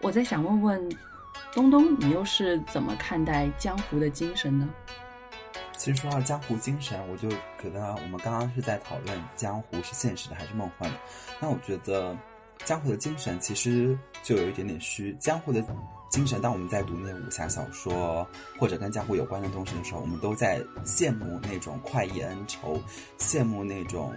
[0.00, 0.88] 我在想问问
[1.52, 4.68] 东东，你又是怎么看待江湖的精神呢？
[5.76, 7.28] 其实说到江湖精神，我就
[7.60, 10.96] 觉得我们刚刚是在讨论江湖是现实的还是梦幻的。
[11.40, 12.16] 那我觉得
[12.64, 15.14] 江湖的精神其实就有一点点虚。
[15.20, 15.62] 江湖的
[16.10, 18.26] 精神，当我们在读那些武侠小说
[18.58, 22.80] 或者跟江湖有关的东西的时候，我们都在羡慕那种快意恩仇，
[23.18, 24.14] 羡慕那种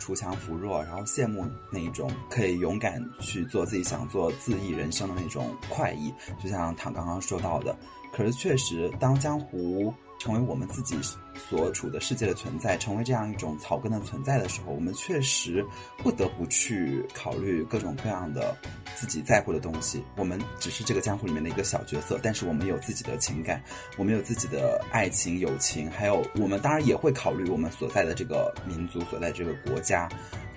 [0.00, 6.12] 锄强扶弱，然后羡慕那种可以勇敢去做自己想做、恣意人生的那种快意。
[6.42, 7.76] 就像唐刚刚说到的，
[8.12, 9.92] 可是确实，当江湖
[10.22, 10.96] 成为我们自己
[11.34, 18.56] 所处的世界的存在，成为这样一种草根的存在的时候，我们确实不得不去考虑各种各样的
[18.94, 20.00] 自己在乎的东西。
[20.16, 23.60] 我们只是这个江湖里面的一个小角色，但是我们有自己的情感，
[23.96, 30.08] 我们有自己的爱情、友情，还有我们当然也会考虑我们所在的这个民族、所在这个国家。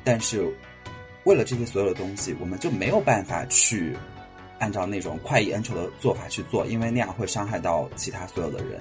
[0.04, 0.48] 但是
[1.24, 3.98] 为了这些所有的东西，我们就没有办法去
[4.60, 8.80] 按照那种快意恩仇的做法去做，因为那样会伤害到其他所有的人。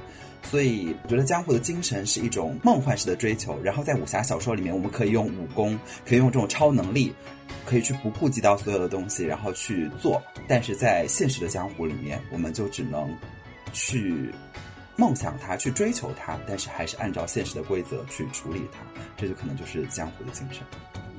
[0.51, 3.61] 所以，我觉得江湖的精神是一种梦幻式的追求。
[3.63, 7.13] 然后，在武侠小说里面，我们可以用武功，可以用这种超能力，
[7.65, 10.23] 可以去不顾及到所有的东西，然后去做。
[10.47, 13.09] 但是在现实的江湖里面，我们就只能
[13.73, 14.31] 去
[14.97, 18.79] 梦想它，去追求它，但是还是按照现实的规则去处理它。
[19.17, 20.63] 这就可能就是江湖的精神。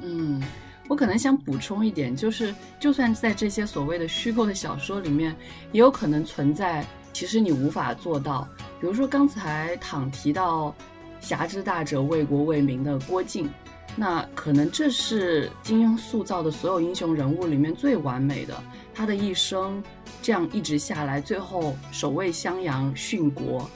[0.02, 0.42] 嗯，
[0.88, 5.36] 我可能想补充一点，就是就算在这些所谓的虚构的小说里面，
[5.72, 6.86] 也有可能存在，
[7.16, 8.46] 其实你无法做到。
[8.78, 10.76] 比如说刚才躺提到
[11.22, 13.50] “侠之大者，为国为民”的郭靖，
[13.96, 18.62] 那可能这是金庸塑造的所有英雄人物里面最完美的。
[18.94, 19.82] 他的一生
[20.22, 23.70] 这样一直下来，最后守卫襄阳、殉国，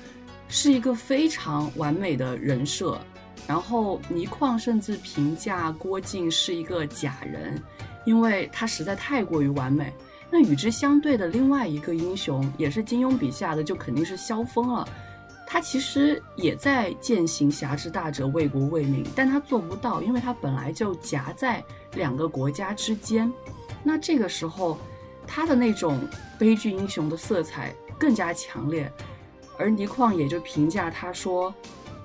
[0.49, 2.99] 是一个非常完美的人设。
[3.47, 7.57] 然后倪匡甚至评价郭靖是一个假人，
[8.05, 9.93] 因为他实在太过于完美。
[10.31, 14.87] 那与之相对的另外一个英雄，也是金庸笔下的，就肯定是萧峰了。
[15.45, 21.63] 他其实也在践行“侠之大者，为国为民”，但他做不到，因为他本来就夹在
[21.95, 23.33] 两个国家之间。
[23.83, 24.77] 那这个时候，
[25.25, 25.99] 他的那种
[26.37, 28.91] 悲剧英雄的色彩更加强烈。
[29.57, 31.51] 而倪匡也就评价他说，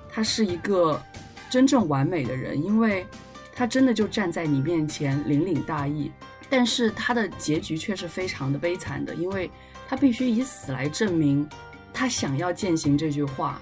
[0.09, 0.99] 他是一个
[1.47, 3.05] 真正完美的人，因为
[3.53, 6.11] 他真的就站在你面前，凛凛大义。
[6.57, 9.51] 但是他的结局却是非常的悲惨的，因为
[9.89, 11.45] 他必须以死来证明
[11.93, 13.61] 他想要践行这句话。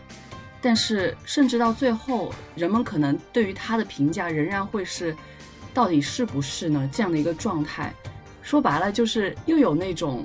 [0.61, 5.15] 但是甚至到最后，人们可能对于他的评价仍然会是，
[5.73, 6.87] 到底是不是呢？
[6.93, 7.91] 这样的一个状态，
[8.43, 10.23] 说白了就是又有那种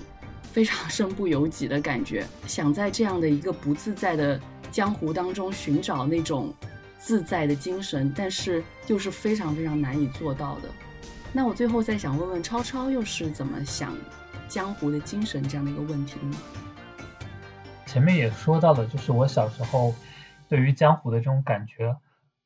[0.52, 4.38] 非常身不由己的感觉，想在这样的一个不自在的
[4.70, 6.52] 江湖当中寻找那种
[6.98, 10.68] 自在的精神，但是又是非常非常难以做到的。
[11.32, 13.94] 那我最后再想问问超超，又是怎么想
[14.48, 16.36] 江湖的精神这样的一个问题的呢？
[17.86, 19.94] 前面也说到了，就是我小时候
[20.48, 21.96] 对于江湖的这种感觉，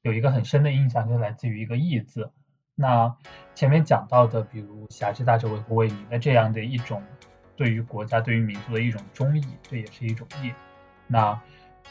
[0.03, 2.31] 有一个很深的印象，就来自于一个“义”字。
[2.75, 3.14] 那
[3.55, 7.03] 前面讲到的，比如“侠之大者，为国为民”的这样的一种
[7.57, 10.53] 对于国家、对于民族的一种忠义，这也是一种义。
[11.07, 11.40] 那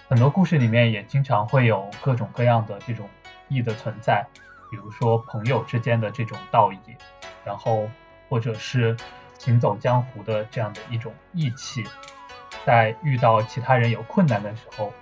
[0.07, 3.07] 很多故事里面也经常会有各种各样的这种
[3.47, 4.25] 义的存在。
[4.71, 6.79] 比如说朋友之间的这种道义，
[7.43, 7.89] 然后
[8.29, 8.95] 或者是
[9.37, 11.83] 行走江湖的这样的一种义气，
[12.65, 14.93] 在遇到其他人有困难的时候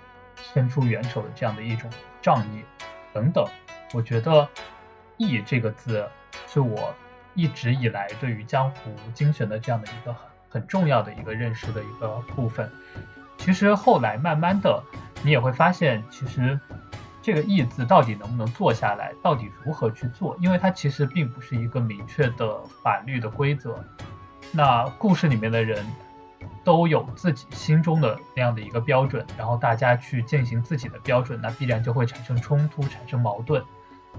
[0.52, 1.88] 伸出援手的这样的一种
[2.20, 2.64] 仗义
[3.12, 3.46] 等等，
[3.94, 4.48] 我觉得
[5.16, 6.10] “义”这个字
[6.48, 6.92] 是我
[7.34, 12.68] 一直以来对于江湖精神的这样的一个很很重要的一个认识的一个部分。
[13.38, 14.82] 其实后来慢慢的，
[15.22, 16.58] 你也会发现，其实。
[17.22, 19.12] 这个“义”字到底能不能做下来？
[19.22, 20.36] 到底如何去做？
[20.40, 23.84] 因为它其实并不是一个明确的法律的规则。
[24.52, 25.84] 那故事里面的人
[26.64, 33.62] 都有自己心中的那样的一个标准，然后大家去践行自己的标准，那必然就会产生冲突，产生矛盾。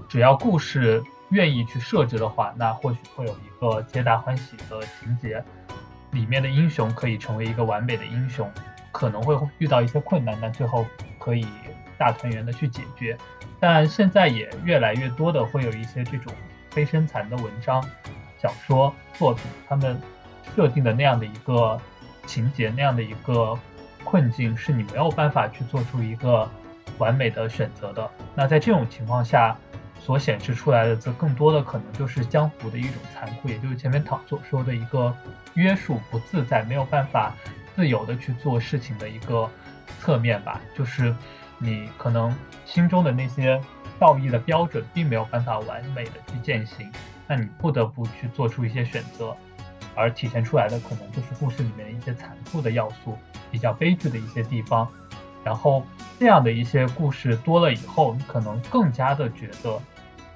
[0.08, 5.44] 只要故事愿意去设置的话，那或许会有一个皆大欢喜的情节，
[6.12, 8.50] 里面的英雄可以成为一个完美的英雄，
[8.90, 10.86] 可能会遇到一些困难，但最后
[11.22, 11.46] 可以
[11.96, 13.16] 大团圆的去解决。
[13.60, 16.32] 但现在也越来越多的会有一些这种
[16.70, 17.84] 非身残的文章、
[18.40, 20.00] 小说作品，他们
[20.56, 21.80] 设定的那样的一个
[22.26, 23.56] 情节、那样的一个
[24.02, 26.50] 困境，是你没有办法去做出一个
[26.98, 28.10] 完美的选择的。
[28.34, 29.56] 那在这种情况下，
[30.00, 35.14] 所显示出来的，则更多的可能就是江湖的一种残酷，也就是前面唐所说的一个
[35.54, 37.32] 约束不自在，没有办法
[37.76, 39.48] 自由的去做事情的一个
[40.00, 40.60] 侧面吧。
[40.76, 41.14] 就是
[41.58, 42.34] 你可能
[42.64, 43.60] 心中的那些
[43.98, 46.90] 道义的标准，并没有办法完美的去践行，
[47.26, 49.36] 那你不得不去做出一些选择，
[49.94, 53.18] 而体现出来的可能就是故事里面的一些残酷的要素，
[53.50, 54.88] 比较悲剧的一些地方。
[55.44, 55.84] 然后
[56.18, 59.80] 这样的一些故事多了以后，你可能更加的觉得。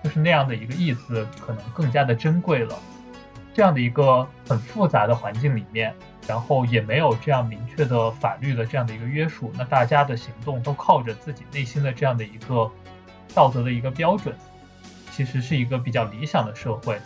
[0.04, 2.78] 就是那样的一个意思，可能更加的珍贵了。
[3.56, 5.94] 这样的一个很复杂的环境里面，
[6.28, 12.70] 然后也没有这样明确的法律的这样的一个约束，那大家的行动都靠着自己内心的这样的一个
[13.34, 14.36] 道德的一个标准，
[15.10, 17.00] 其实是一个比较理想的社会。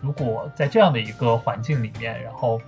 [0.00, 2.60] 如果在这样的一个环境里面，然后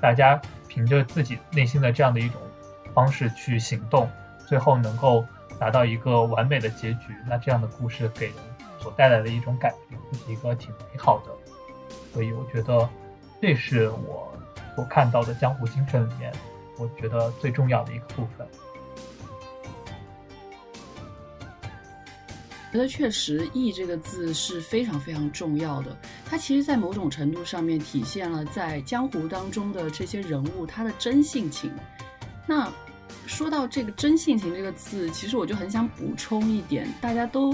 [0.00, 2.40] 大家凭着自己内心的这样的一种
[2.92, 4.10] 方式去行动，
[4.48, 5.24] 最后能够
[5.60, 8.34] 达到一个完美的结局，那这样的故事给人。
[8.80, 11.30] 所带来的一种感觉，就是一个挺美好的，
[12.14, 12.88] 所以我觉得
[13.42, 14.32] 这是我
[14.76, 16.32] 所看到的江湖精神里面，
[16.78, 18.46] 我觉得最重要的一个部分。
[22.72, 31.72] 觉得确实“义”这个字是非常非常重要的，它其实，在某种程度上面体现了在江湖当中的这些人物他的真性情。
[32.46, 32.68] 那
[33.26, 37.52] 说到这个“真性情”这个字，其实我就很想补充一点，大家都。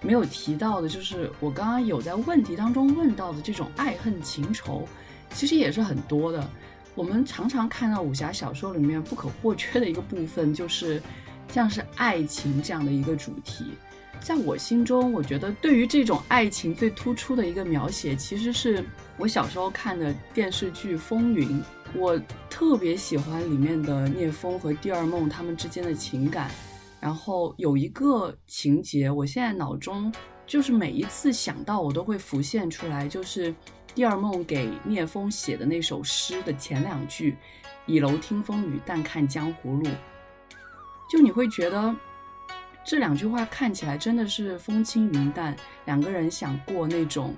[0.00, 4.88] 没有提到的，就是我刚刚有在问题当中问到的这种爱恨情仇，
[5.34, 6.48] 其实也是很多的。
[6.94, 11.00] 我们常常看到武侠小说里面不可或缺的一个部分，就是
[11.52, 13.72] 像是爱情这样的一个主题。
[14.20, 18.84] 在我心中，我觉得对于这种爱情最突出的一个描写，其实是
[19.16, 21.60] 我小时候看的电视剧《风云》，
[21.94, 22.20] 我
[22.50, 26.50] 特别喜欢里面的聂风和第二梦他们之间的情感。
[27.00, 30.12] 然后有一个情节，我现在脑中
[30.46, 33.54] 就是每一次想到，我都会浮现出来，就是
[33.94, 37.36] 第二梦给聂风写的那首诗的前两句
[37.86, 39.88] ：“倚楼听风雨，但看江湖路。”
[41.08, 41.94] 就你会觉得
[42.84, 47.34] 这两句话看起来真的是风轻云淡，两个人想过那种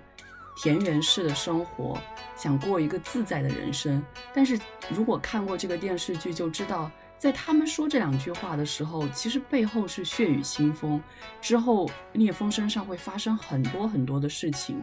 [0.57, 1.99] 田园式的生活，
[2.35, 4.03] 想过一个自在的人生。
[4.33, 4.59] 但是
[4.89, 6.91] 如果看过这个电视剧，就知道。
[7.21, 10.99] 在他们说这两句话的时候，其实背后是血雨腥风，
[11.43, 14.83] 之后聂风身上会发生很多很多的事情，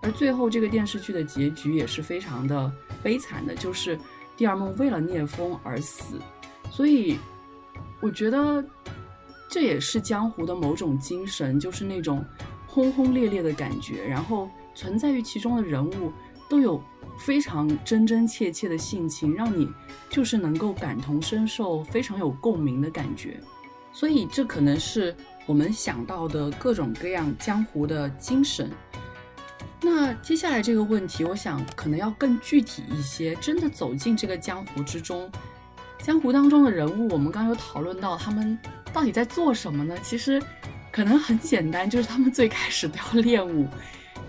[0.00, 2.72] 而最后这个电视剧的结局也是非常的
[3.02, 3.98] 悲惨的，就是
[4.36, 6.20] 第二梦为了聂风而死。
[6.70, 7.18] 所以，
[8.00, 8.64] 我觉得
[9.50, 12.24] 这也是江湖的某种精神，就是那种
[12.68, 16.12] 轰轰烈烈的感觉，然后存在于其中的人物
[16.52, 16.78] 都有。
[17.18, 19.68] 非常真真切切的性情，让你
[20.10, 23.38] 就是能够感同身受，非常有共鸣的感觉。
[23.92, 25.14] 所以这可能是
[25.46, 28.68] 我们想到的各种各样江湖的精神。
[29.80, 33.36] 那接下来这个问题，我想可能要更具体一些。
[33.36, 35.30] 真的走进这个江湖之中，
[36.02, 38.58] 江湖当中的人物，我们刚刚有讨论到他们
[38.92, 39.94] 到底在做什么呢？
[40.02, 40.42] 其实
[40.90, 43.68] 可能很简单，就是他们最开始都要练武。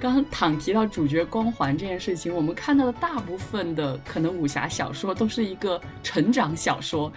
[0.03, 7.09] 刚刚躺提到主角光环这件事情，我们看到的大部分的可能武侠小说都是一个成长小说，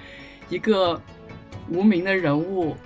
[0.48, 1.02] 一个
[1.68, 2.76] 无名的人物，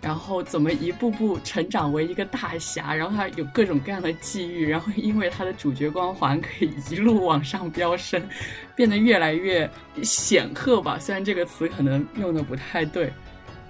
[0.00, 8.26] 然后怎么一步步成长为一个大侠，然后他有各种各样的际遇，然后因为他的主角光环可以一路往上飙升，
[8.74, 9.70] 变得越来越
[10.02, 10.98] 显赫吧。
[10.98, 13.12] 虽然这个词可能用的不太对，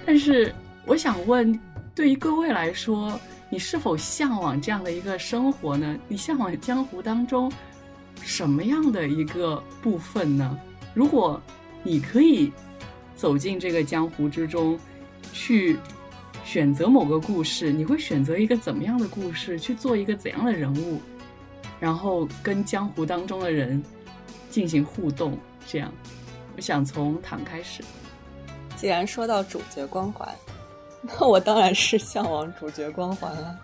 [0.06, 0.54] 但是
[0.86, 1.58] 我想问，
[1.96, 3.18] 对于各位来说。
[3.52, 5.98] 你是否向往这样的一个生活呢？
[6.06, 7.50] 你向往江湖当中
[8.22, 10.56] 什么样的一个部分呢？
[10.94, 11.42] 如果
[11.82, 12.52] 你可以
[13.16, 14.78] 走进这个江湖之中，
[15.32, 15.76] 去
[16.44, 19.58] 选择某个故事，你会选择一个怎么样的故事？
[19.58, 21.00] 去做一个怎样的人物？
[21.80, 23.82] 然后跟江湖当中的人
[24.48, 25.36] 进行互动？
[25.66, 25.92] 这样，
[26.56, 27.82] 我想从唐开始。
[28.76, 30.32] 既然说到主角光环。
[31.18, 33.56] 那我当然是向往主角光环了，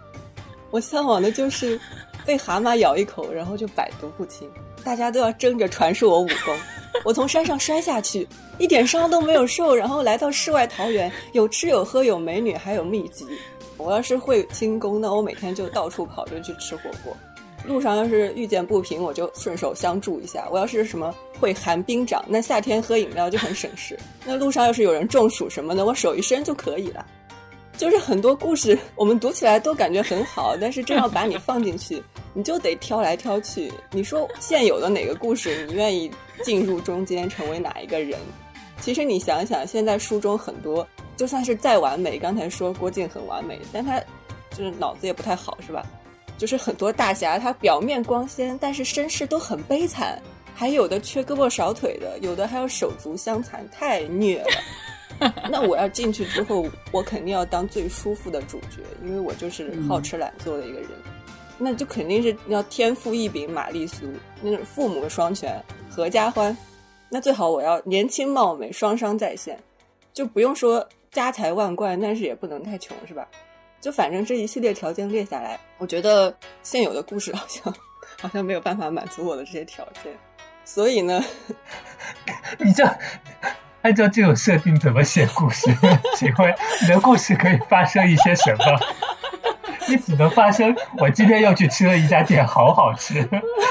[0.71, 1.79] 我向往的就是
[2.25, 4.51] 被蛤蟆咬一口，然后就百毒不侵。
[4.83, 6.57] 大家都要争着传授我武功，
[7.05, 8.27] 我从山上摔下去，
[8.57, 13.27] 一点伤都没有受，然后来到世外桃源，有吃有喝有美女还有秘籍，
[13.77, 17.17] 我要是会轻功，那我每天就到处跑，就去吃火锅。
[17.67, 20.47] 路上要是遇见不平，我就顺手相助一下。
[20.53, 23.99] 我要是什么会寒冰掌，那夏天喝饮料就很省事。
[24.25, 27.05] 那路上要是有人中暑什么的，我手一伸就可以了。
[27.77, 32.03] 就是很多故事，我们读起来都感觉很好，但是真要把你放进去，
[32.33, 33.71] 你就得挑来挑去。
[33.91, 36.11] 你说现有的哪个故事，你愿意
[36.43, 38.19] 进入中间成为哪一个人？
[38.81, 44.01] 其实你想想，现在书中很多，就算是再完美，刚才说郭靖很完美，但他
[44.51, 45.85] 就是脑子也不太好，是吧？
[46.39, 50.21] 就是很多大侠，他表面光鲜，但是身世都很悲惨，
[50.55, 54.49] 还有的缺胳膊少腿的，有的还有手足相残，太虐了。
[55.51, 60.91] 那我要进去之后，我肯定要当最舒服的主角，因为我就是好吃懒做的一个人。
[61.59, 64.13] 那就肯定是要天赋异禀，玛丽苏，
[64.43, 65.59] 那种父母双全，
[65.91, 66.55] 合家欢。
[67.09, 69.59] 那最好我要年轻貌美，双商在线，
[70.13, 73.27] 就不用说家财万贯，但是也不能太穷，是吧？
[73.81, 77.73] 就反正这一系列条件列下来，我觉得现有的故事 好像
[78.21, 80.13] 好像没有办法满足我的这些条件，
[80.65, 81.25] 所以呢，
[82.59, 82.85] 你这
[83.87, 85.71] 按照这种设定怎么写故事？
[86.19, 88.81] 请问你的故事可以发生一些什么？
[89.89, 93.25] 你只能发生我今天又去吃了一家店，好好吃。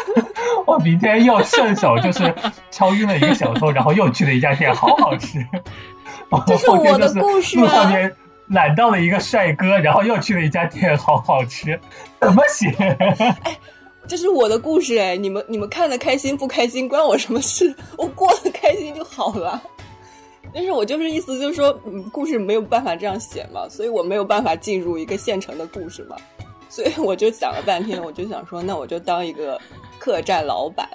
[0.66, 2.34] 我明天又顺手就是
[2.72, 5.46] 敲晕了一个小偷，然后又去了一家店，好好吃。
[6.48, 7.90] 这是我的故事路上啊！
[7.90, 8.16] 面
[8.48, 11.78] 揽到了一个帅哥，然后又去了一家店，好好吃。
[12.22, 12.74] 怎么写？
[14.08, 17.76] 这是我的故事哎，你们你们看的开心不开心关我什么事？
[17.98, 19.62] 我过得开心就好了。
[20.56, 26.16] 但是我就是意思就是说，嗯，故事没有办法这样写嘛，所以我没有办法进入一个现成的故事嘛，
[26.70, 29.60] 所以我就想了半天，我就想说，那我就当一个
[30.00, 30.88] 客栈老板，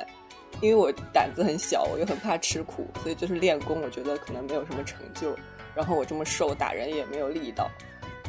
[0.62, 5.36] 因为我胆子很小，我又很怕吃苦，所以就是练功，我觉得可能没有什么成就。
[5.74, 7.70] 然后我这么瘦，打人也没有力道，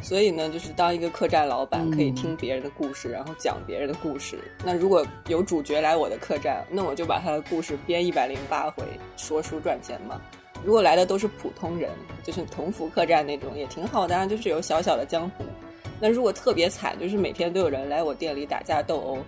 [0.02, 4.38] 所以呢，就是当一个客栈老板，可以听别人的故事，然后讲别人的故事。
[4.62, 8.84] 那如果有主角来我的客栈，那我就把他的故事编一百零八回，
[9.16, 10.20] 说书赚钱嘛。
[10.64, 11.90] 如果来的都是普通人，
[12.22, 15.44] 就是同福客栈那种，也挺好的啊，就是有小小的江湖。
[16.00, 19.18] 那如果特别惨，就是每天都有人来我店里打架斗殴，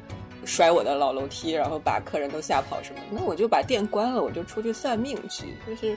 [0.45, 5.97] 摔我的老楼梯，然后把客人都吓跑什么，那我就把店关了，我就出去算命去，就是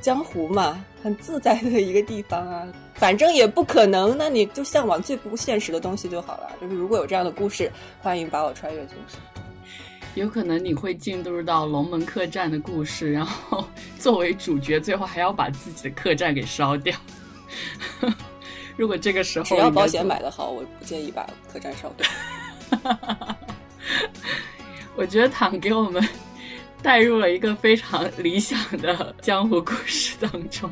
[0.00, 2.66] 江湖嘛，很自在的一个地方啊。
[2.94, 6.50] 反正也不可能，那你就向往最不现实的东西就好了。
[6.60, 9.16] 就是如果有这样的故事，欢迎把我穿越进去。
[10.14, 13.64] 有可能你会进入到龙门客栈的故事，然后
[13.98, 16.96] 作为主角，最后还要把自己的客栈给烧掉。
[18.76, 22.06] 如果这个时候只要保险买的好，我不介意把客栈烧掉。
[24.96, 26.06] 我觉得躺给我们
[26.82, 30.68] 带入了一个非常理想的江湖故事当中。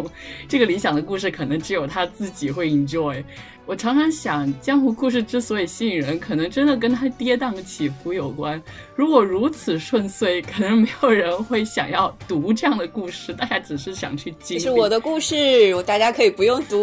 [0.48, 3.22] 这个理想的故事可能只有他自己会 enjoy。
[3.66, 8.60] 我常常想，江湖故事之所以吸引人，可能真的跟他跌宕起伏有关。
[8.96, 14.60] 如果如此顺遂，可能没有人会想要读这样的故事，大家只是想去经历。
[14.60, 16.82] 这是我的故事，我大家可以不用读，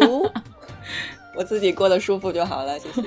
[1.36, 3.02] 我自己过得舒服就好了，谢谢。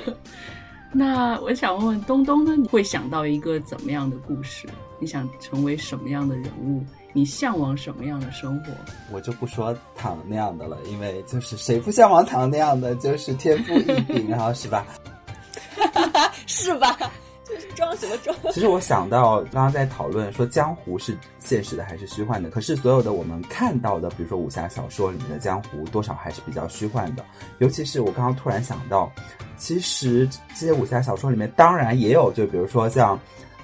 [0.94, 2.56] 那我想问问东东呢？
[2.56, 4.68] 你会想到一个怎么样的故事？
[5.02, 6.84] 你想成为什么样的人物？
[7.12, 8.72] 你向往什么样的生活？
[9.12, 14.86] 我就不说躺那样的了，因为就是谁不向往躺那样的，就是天赋异禀， 然后是吧？
[16.46, 16.96] 是吧？
[17.44, 18.38] 就是装什么装？
[18.54, 27.26] 其实我想到刚刚在讨论说江湖是现实的还是虚幻的，可是所有的我们看到的，比如说武侠小说里面的江湖，多少还是比较虚幻的。
[27.58, 29.12] 尤其是我刚刚突然想到，
[29.58, 33.20] 其实这些武侠小说里面当然也有，就比如说像。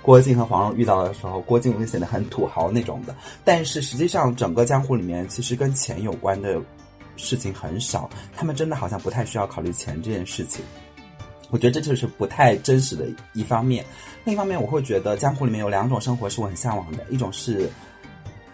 [0.07, 6.61] 郭靖和黄蓉遇到的时候，郭靖就显得很土豪那种的，但是实际上整个江湖里面，其实跟钱有关的
[7.17, 10.63] 事情很少，他们真的好像不太需要考虑钱这件事情。
[11.49, 13.83] 我觉得这就是不太真实的一方面。
[14.23, 17.69] 另一方面，我会觉得江湖里面有两种生活是我很向往的，一种是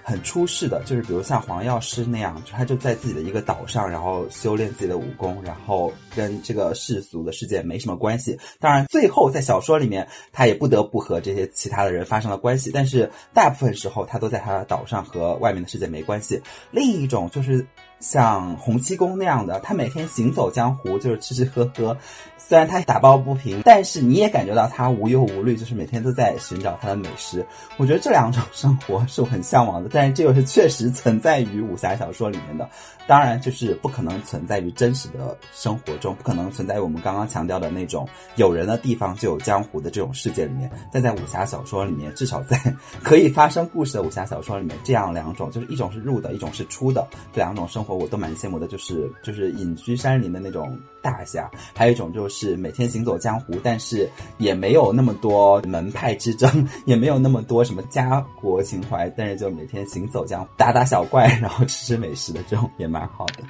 [0.03, 8.37] 很出世的，就是比如像黄药师那样，他就在自己的一个岛上，然后修炼自己的武功，然后跟这个世俗的世界没什么关系。
[8.59, 16.41] 当然，最后在小说里面，他也不得不和这些其他的人发生了关系，但是大部分时候他都在他的岛上和外面的世界没关系。
[16.69, 17.65] 另一种就是
[18.03, 21.97] 像洪七公那样的，他每天行走江湖，就是吃吃喝喝。
[22.37, 27.43] 虽然他打抱不平，但是你也感觉到他无忧无虑，就是每天都在寻找他的美食。
[27.77, 32.69] 我觉得这两种生活是我很向往的，但是这又是确实存在于武侠小说里面的。
[33.07, 40.69] 当然，就是不可能存在于真实的生活中，不可能存在于我们刚刚强调的那种有人的地方就有江湖的这种世界里面。
[40.91, 42.57] 但在武侠小说里面，至少在
[43.01, 47.93] 可以发生故事的武侠小说里面，这样两种就是一种是入的，一种是出的，这两种生活。
[47.93, 63.43] 我都蛮羡慕的，就是就是隐居山林的那种大侠，还有一种就是每天行走江湖，但是也没有那么多门派之争，也没有那么多什么家国情怀，但是就每天行走江湖，打打小怪，然后吃吃美食的这种也蛮好的。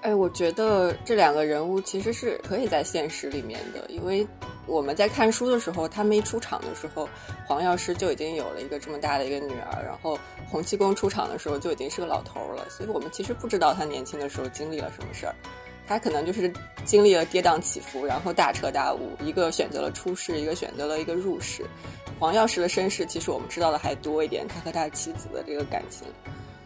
[0.00, 4.26] 哎，我觉得这两个人物其实是可以在现实里面的，因为
[4.66, 7.08] 我们在看书的时候，他们一出场的时候，
[7.46, 10.18] 黄药师就已经有了一个这么大的一个女儿，然后
[10.50, 15.34] 洪七公出场的时候就已经是个老头了，所以我们其实不知道他年轻的时候经历了什么事儿，
[15.86, 16.52] 他可能就是
[16.84, 21.64] 经历了跌宕起伏，然后大彻大悟，一个选择了出世，一个选择了一个入世。
[22.20, 26.06] 黄药师的身世其实我们知道的还多一点，他和他妻子的这个感情，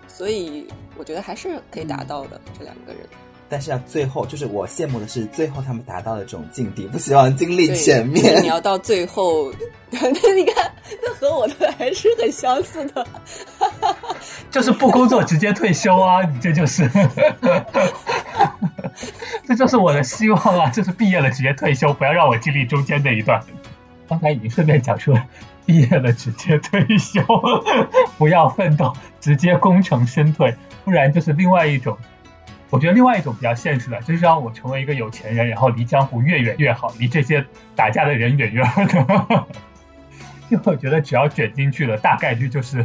[0.08, 3.02] 所以我觉得还是可以达到的这两个人。
[3.50, 8.46] 但是啊，最后就是我羡慕的是最后他们达到的这种境地，不希望经历前面你。
[8.46, 9.50] 要到最后，
[9.88, 10.70] 那你看，
[11.02, 13.06] 那和我的还是很相似的。
[14.52, 16.22] 就是不工作直接退休啊！
[16.24, 16.90] 你这就是，
[19.48, 20.68] 这就是我的希望啊！
[20.68, 23.42] 就是毕业了直接退休，不要让我经历中间那一段。
[24.08, 25.24] 刚才已经顺便讲出了，
[25.66, 27.22] 毕业了直接退休，
[28.16, 30.54] 不要奋斗，直接功成身退，
[30.84, 31.96] 不然就是另外一种。
[32.70, 37.44] 我觉得另外一种比较现实的，就是让我成为一个有钱人，然后离江湖越远越好，离这些
[37.74, 39.46] 打架的人远远的。
[40.50, 42.84] 因为我觉得只要卷进去了，大概率就是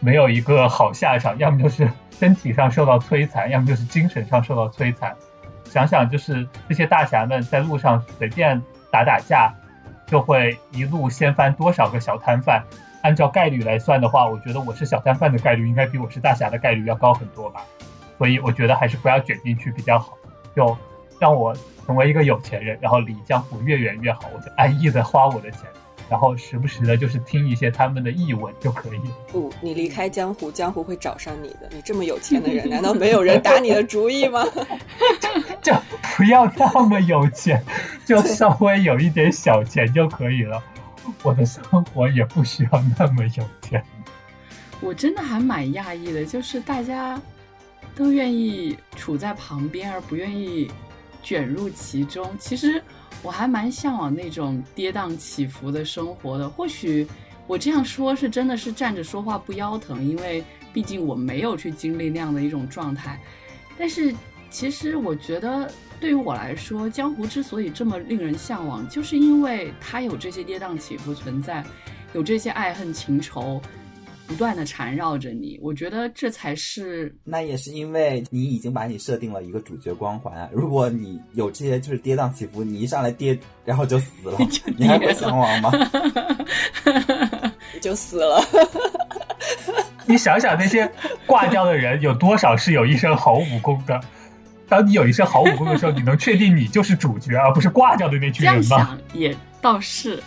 [0.00, 5.16] 没有一个好下场，要么就是身体上受到摧残，要么就是精神上受到摧残。
[5.64, 9.54] 想想就是这些大侠们在路上随便打打架，
[10.10, 12.64] 就会一路掀翻多少个小摊贩。
[13.02, 17.62] 按照概率来算的话，我觉得我是小摊贩的概率应该比我是大侠的概率要高很多吧。
[18.18, 20.18] 所以我觉得还是不要卷进去比较好，
[20.56, 20.76] 就
[21.20, 21.54] 让我
[21.86, 25.60] 成为一个有钱人，然后离江湖越远越好，我就安逸的花我的钱，
[26.08, 29.16] 然后时不时的就是听一些他们的译文就可以了。
[29.30, 31.68] 不，你离开江湖，江湖会找上你的。
[31.70, 34.44] 你这么有钱的人， 难道没有人打你的主意吗？
[35.62, 35.74] 就
[36.16, 37.62] 不要那么有钱，
[38.06, 40.62] 就稍微有一点小钱就可以了。
[41.22, 43.82] 我的生活也不需要那么有钱。
[44.80, 47.20] 我真的还蛮讶异的，就是大家
[47.96, 50.70] 都愿意处在旁边，而不愿意
[51.22, 52.30] 卷入其中。
[52.38, 52.82] 其实
[53.22, 56.48] 我还蛮向往那种跌宕起伏的生活的。
[56.48, 57.06] 或许
[57.46, 63.20] 我这样说是真的是站着说话不腰疼，因为毕竟我没有去经历那样的一种状态。
[63.76, 64.14] 但是
[64.50, 71.64] 其实我觉得，对于我来说，江湖之所以这么令人向往，就是因为它有这些跌宕起伏存在，
[72.12, 73.60] 有这些爱恨情仇。
[74.28, 80.46] 不断的缠绕着你，我觉得这才是那也是因为你已经把你设定了一个主角光环啊。
[80.52, 84.36] 如果你有这些就是跌宕起伏，你一上来跌，然后就死了，
[84.76, 85.72] 你还会向往吗？
[87.72, 88.38] 你 就死了。
[90.06, 90.90] 你想想那些
[91.26, 93.98] 挂掉的人，有多少是有一身好武功的？
[94.68, 98.76] 当你有一身好武功的时候，你能确定你就是主角，而不是挂掉的那群人吗？
[98.76, 100.22] 想也倒是，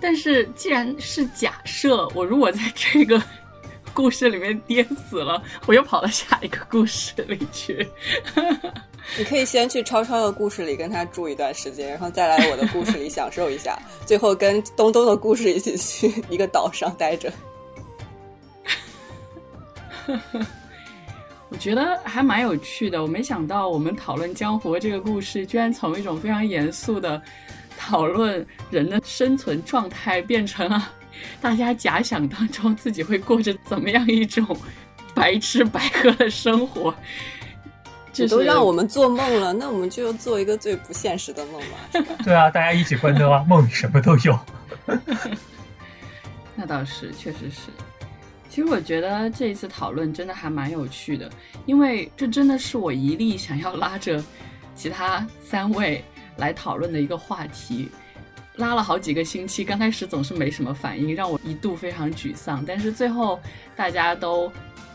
[0.00, 3.22] 但是既然是假设，我如果在这个
[3.94, 7.86] 故事里面跌死了，我又跑到下一个故事里去。
[9.18, 17.32] 你可以先去超超的故事里跟他住一段时间，然后再来我的故事里享受一下， 最后跟东东的故事一起去一个岛上待着。
[21.48, 23.02] 我觉得还蛮有趣的。
[23.02, 27.20] 我没想到我们讨论江湖这个故事，居然从一种非常严肃的
[27.76, 30.90] 讨论人的生存状态，变成了
[31.40, 34.44] 大家假想当中自己会过着怎么样一种
[35.14, 36.94] 白吃白喝的生活。
[38.12, 44.38] 这你都让我们做梦了，那我们就做一个最不现实的梦吧 对啊，大家一起关灯啊，梦里什么都有。
[46.54, 47.70] 那倒是，确实是。
[48.50, 51.30] 其实我觉得这一次讨论真的还蛮有趣的，
[51.64, 54.22] 因为这真的是我一力想要拉着
[54.74, 56.04] 其他三位
[56.36, 57.88] 来讨论的一个话题，
[58.56, 62.64] 拉了好几个星期，刚开始总是没什么反应，让我一度非常沮丧。
[62.66, 63.40] 但是最后
[63.74, 64.50] 大家都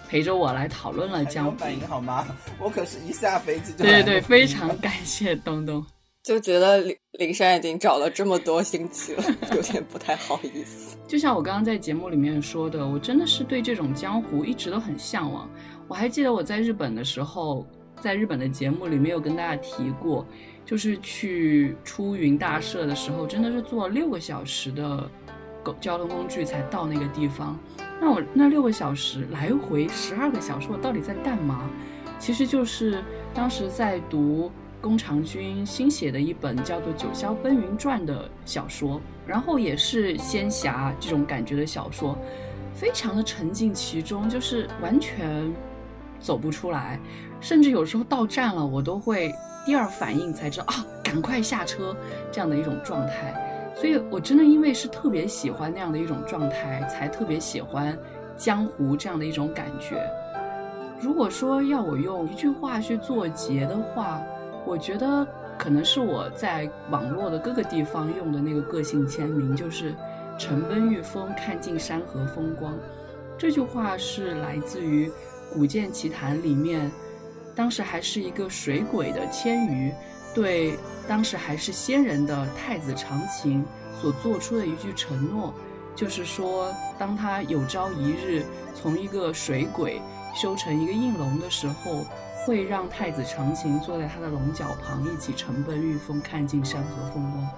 [0.08, 2.28] 陪着我来讨论了江湖，有反应好吗？
[2.60, 5.86] 我可是一下飞机就对对对，非常感谢东东。
[6.24, 9.24] 就觉得灵灵山已经找了这么多星期了，
[9.55, 10.97] 有点不太好意思。
[11.08, 15.49] 就像我刚刚在节目里面说的，我真的是对这种江湖一直都很向往。
[15.88, 17.66] 我还记得我在日本的时候，
[18.01, 20.28] 在日本的节目里面有跟大家提过，
[20.68, 25.09] 就是去出云大社的时候，真的是坐六个小时的
[25.63, 27.57] 公交通工具才到那个地方。
[28.01, 31.70] 那我那六个小时来回十二个小时，我到底在干嘛？
[32.20, 33.01] 其实就是
[33.34, 34.51] 当时在读
[34.82, 42.18] 宫长君新写的一本叫做《九霄奔云传》的小说，然后也是仙侠这种感觉的小说，
[42.74, 45.49] 非常的沉浸其中，就是完全
[46.20, 46.99] 走不出来，
[47.40, 49.34] 甚至有时候到站了，我都会
[49.66, 51.96] 第二反应才知道啊，赶快下车
[52.32, 53.44] 这样的一种状态。
[53.76, 57.98] 所以我真的因为是特别喜欢那样的一种状态，才特别喜欢
[58.36, 60.02] 江湖这样的一种感觉。
[61.00, 64.20] 如果说要我用一句话去做结的话，
[64.66, 65.26] 我觉得
[65.60, 69.94] 可能是我在网络的各个地方用的那个个性签名，就是
[70.40, 72.74] “晨奔御风，看尽山河风光”。
[73.38, 75.08] 这句话是来自于
[75.54, 76.92] 《古剑奇谭》里面，
[77.58, 79.91] 当时还是一个水鬼的千余，
[80.34, 80.78] 对
[81.08, 83.66] 当时还是仙人的太子长琴
[83.99, 85.51] 所做出的一句承诺，
[85.95, 88.45] 就是说，当他有朝一日
[88.76, 89.99] 从一个水鬼
[90.36, 92.05] 修成一个应龙的时候，
[92.45, 97.49] 会让太子长琴坐在他的龙角旁，一起乘奔御风，看尽山河风光。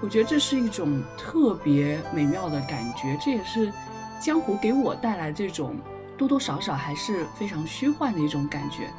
[0.00, 3.72] 我觉得这是一种特别美妙的感觉，这也是。
[4.20, 5.76] 江湖给我带来这种
[6.16, 8.92] 多多少少还是非常虚幻的一种感觉，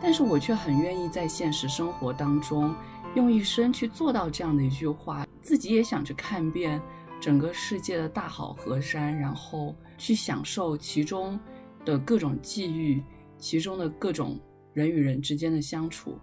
[0.00, 2.74] 但是我却很愿意在现实生活当中
[3.14, 6.80] 用一生去做到这样的一句话，自己也想去看遍
[7.20, 11.38] 整个世界的大好河山，然后去享受其中
[11.84, 13.02] 的各种际遇，
[13.36, 14.38] 其中的各种
[14.72, 16.18] 人与人之间的相处。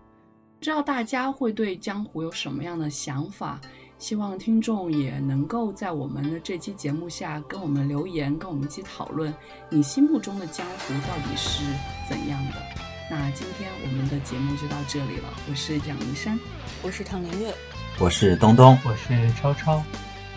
[0.59, 3.61] 不知道大家会对江湖有什么样的想法？
[3.99, 9.33] 希望听众也能够在我们的这期节目下跟我们留言，跟我们一起讨论
[9.69, 11.63] 你心目中的江湖到底是
[12.07, 12.53] 怎样的。
[13.09, 16.39] 那今天我们的节目就到这里了，我是蒋林山，
[16.83, 17.53] 我是唐林月，
[17.99, 19.81] 我是东东，我是超超，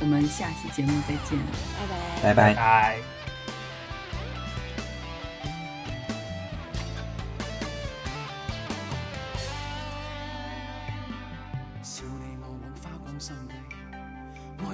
[0.01, 1.39] 我们下期节目再见，
[2.23, 2.35] 拜拜。
[2.35, 3.10] 拜拜。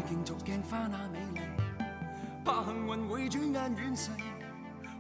[0.07, 1.41] 镜逐镜花那美丽，
[2.45, 4.13] 怕幸运会转眼远逝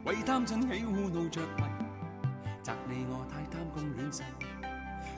[0.05, 1.63] 为贪嗔喜恶怒着迷，
[2.61, 4.25] 责你我太贪功恋势，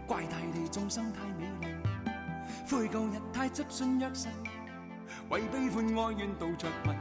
[0.06, 1.74] 怪大地众生太美丽，
[2.70, 4.28] 悔旧日太执信约誓，
[5.30, 6.92] 为悲欢哀怨妒着迷，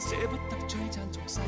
[0.00, 1.40] 舍不得璀璨俗世，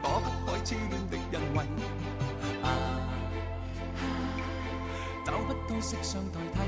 [0.00, 1.66] 躲不开痴恋的人为，
[5.24, 6.58] 找不到色相代替。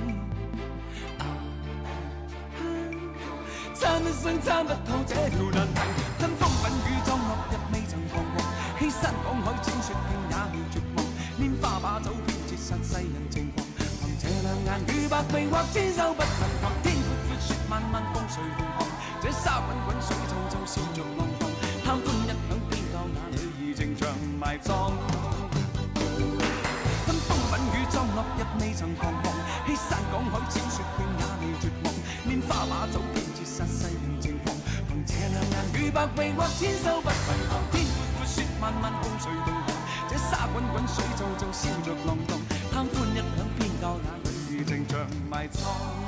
[3.74, 5.80] 参一生参不透这条难题，
[6.18, 8.40] 吞风品雨装落日未曾彷徨，
[8.78, 11.04] 欺山赶海千雪径也未绝望，
[11.38, 13.66] 拈花把酒偏折煞世人情狂，
[14.00, 18.88] 凭这两眼与百臂或千手不能防，天阔阔雪漫漫风随浪狂，
[19.20, 21.50] 这沙滚滚水皱皱笑着浪荡，
[21.84, 24.08] 贪欢一晌偏教那女儿情长
[24.40, 25.25] 埋葬。
[28.36, 29.32] 装落日未曾彷徨，
[29.66, 31.92] 欺山赶海千雪片也未绝望，
[32.28, 33.00] 拈花把酒。
[33.14, 34.54] 偏绝杀世人情狂。
[34.88, 37.16] 凭这两眼与百臂或千手不能
[37.48, 39.76] 防，天阔阔雪漫漫风随浪荡，
[40.08, 42.38] 这沙滚滚水皱皱笑着浪荡，
[42.72, 46.05] 贪欢一晌偏教那女儿情长埋葬。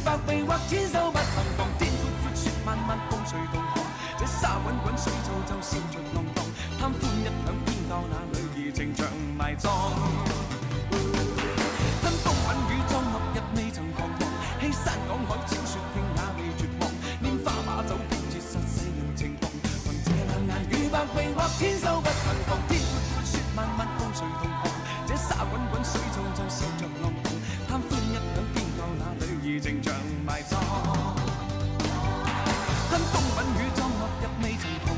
[0.00, 1.68] 百臂或千手不能防。
[1.78, 3.84] 天阔阔，雪漫漫，风随浪荡。
[4.18, 6.44] 这沙滚滚，水皱皱，笑着浪荡。
[6.78, 10.27] 贪欢一晌，偏教那女儿情长埋葬。
[29.60, 29.92] 正像
[30.24, 30.60] 埋葬。
[32.88, 34.94] 吞风吻雨葬落日未曾彷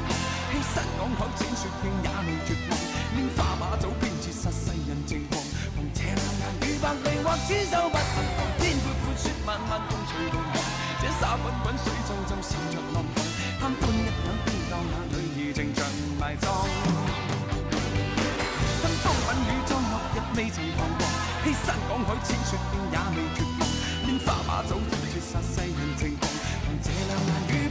[0.52, 2.78] 欺山赶海践雪径也未绝望
[3.16, 5.42] 拈花把酒偏折煞世人情狂。
[5.74, 10.62] 凭斜两眼与百臂或千手不能防天阔阔雪漫漫共随浪航
[11.00, 13.24] 这沙滚滚水皱皱笑着浪荡
[13.58, 15.86] 贪欢一饷偏当那女儿情像
[16.18, 16.89] 埋葬。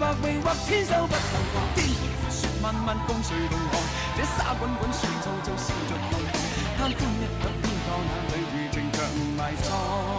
[0.10, 1.22] 画眉画天寿不能
[1.54, 3.80] 忘，天涯雪漫漫，共谁同航？
[4.18, 6.18] 这沙滚滚，水皱皱，笑着看。
[6.80, 8.98] 贪欢一刻偏教，哪里如情长
[9.38, 10.19] 埋葬？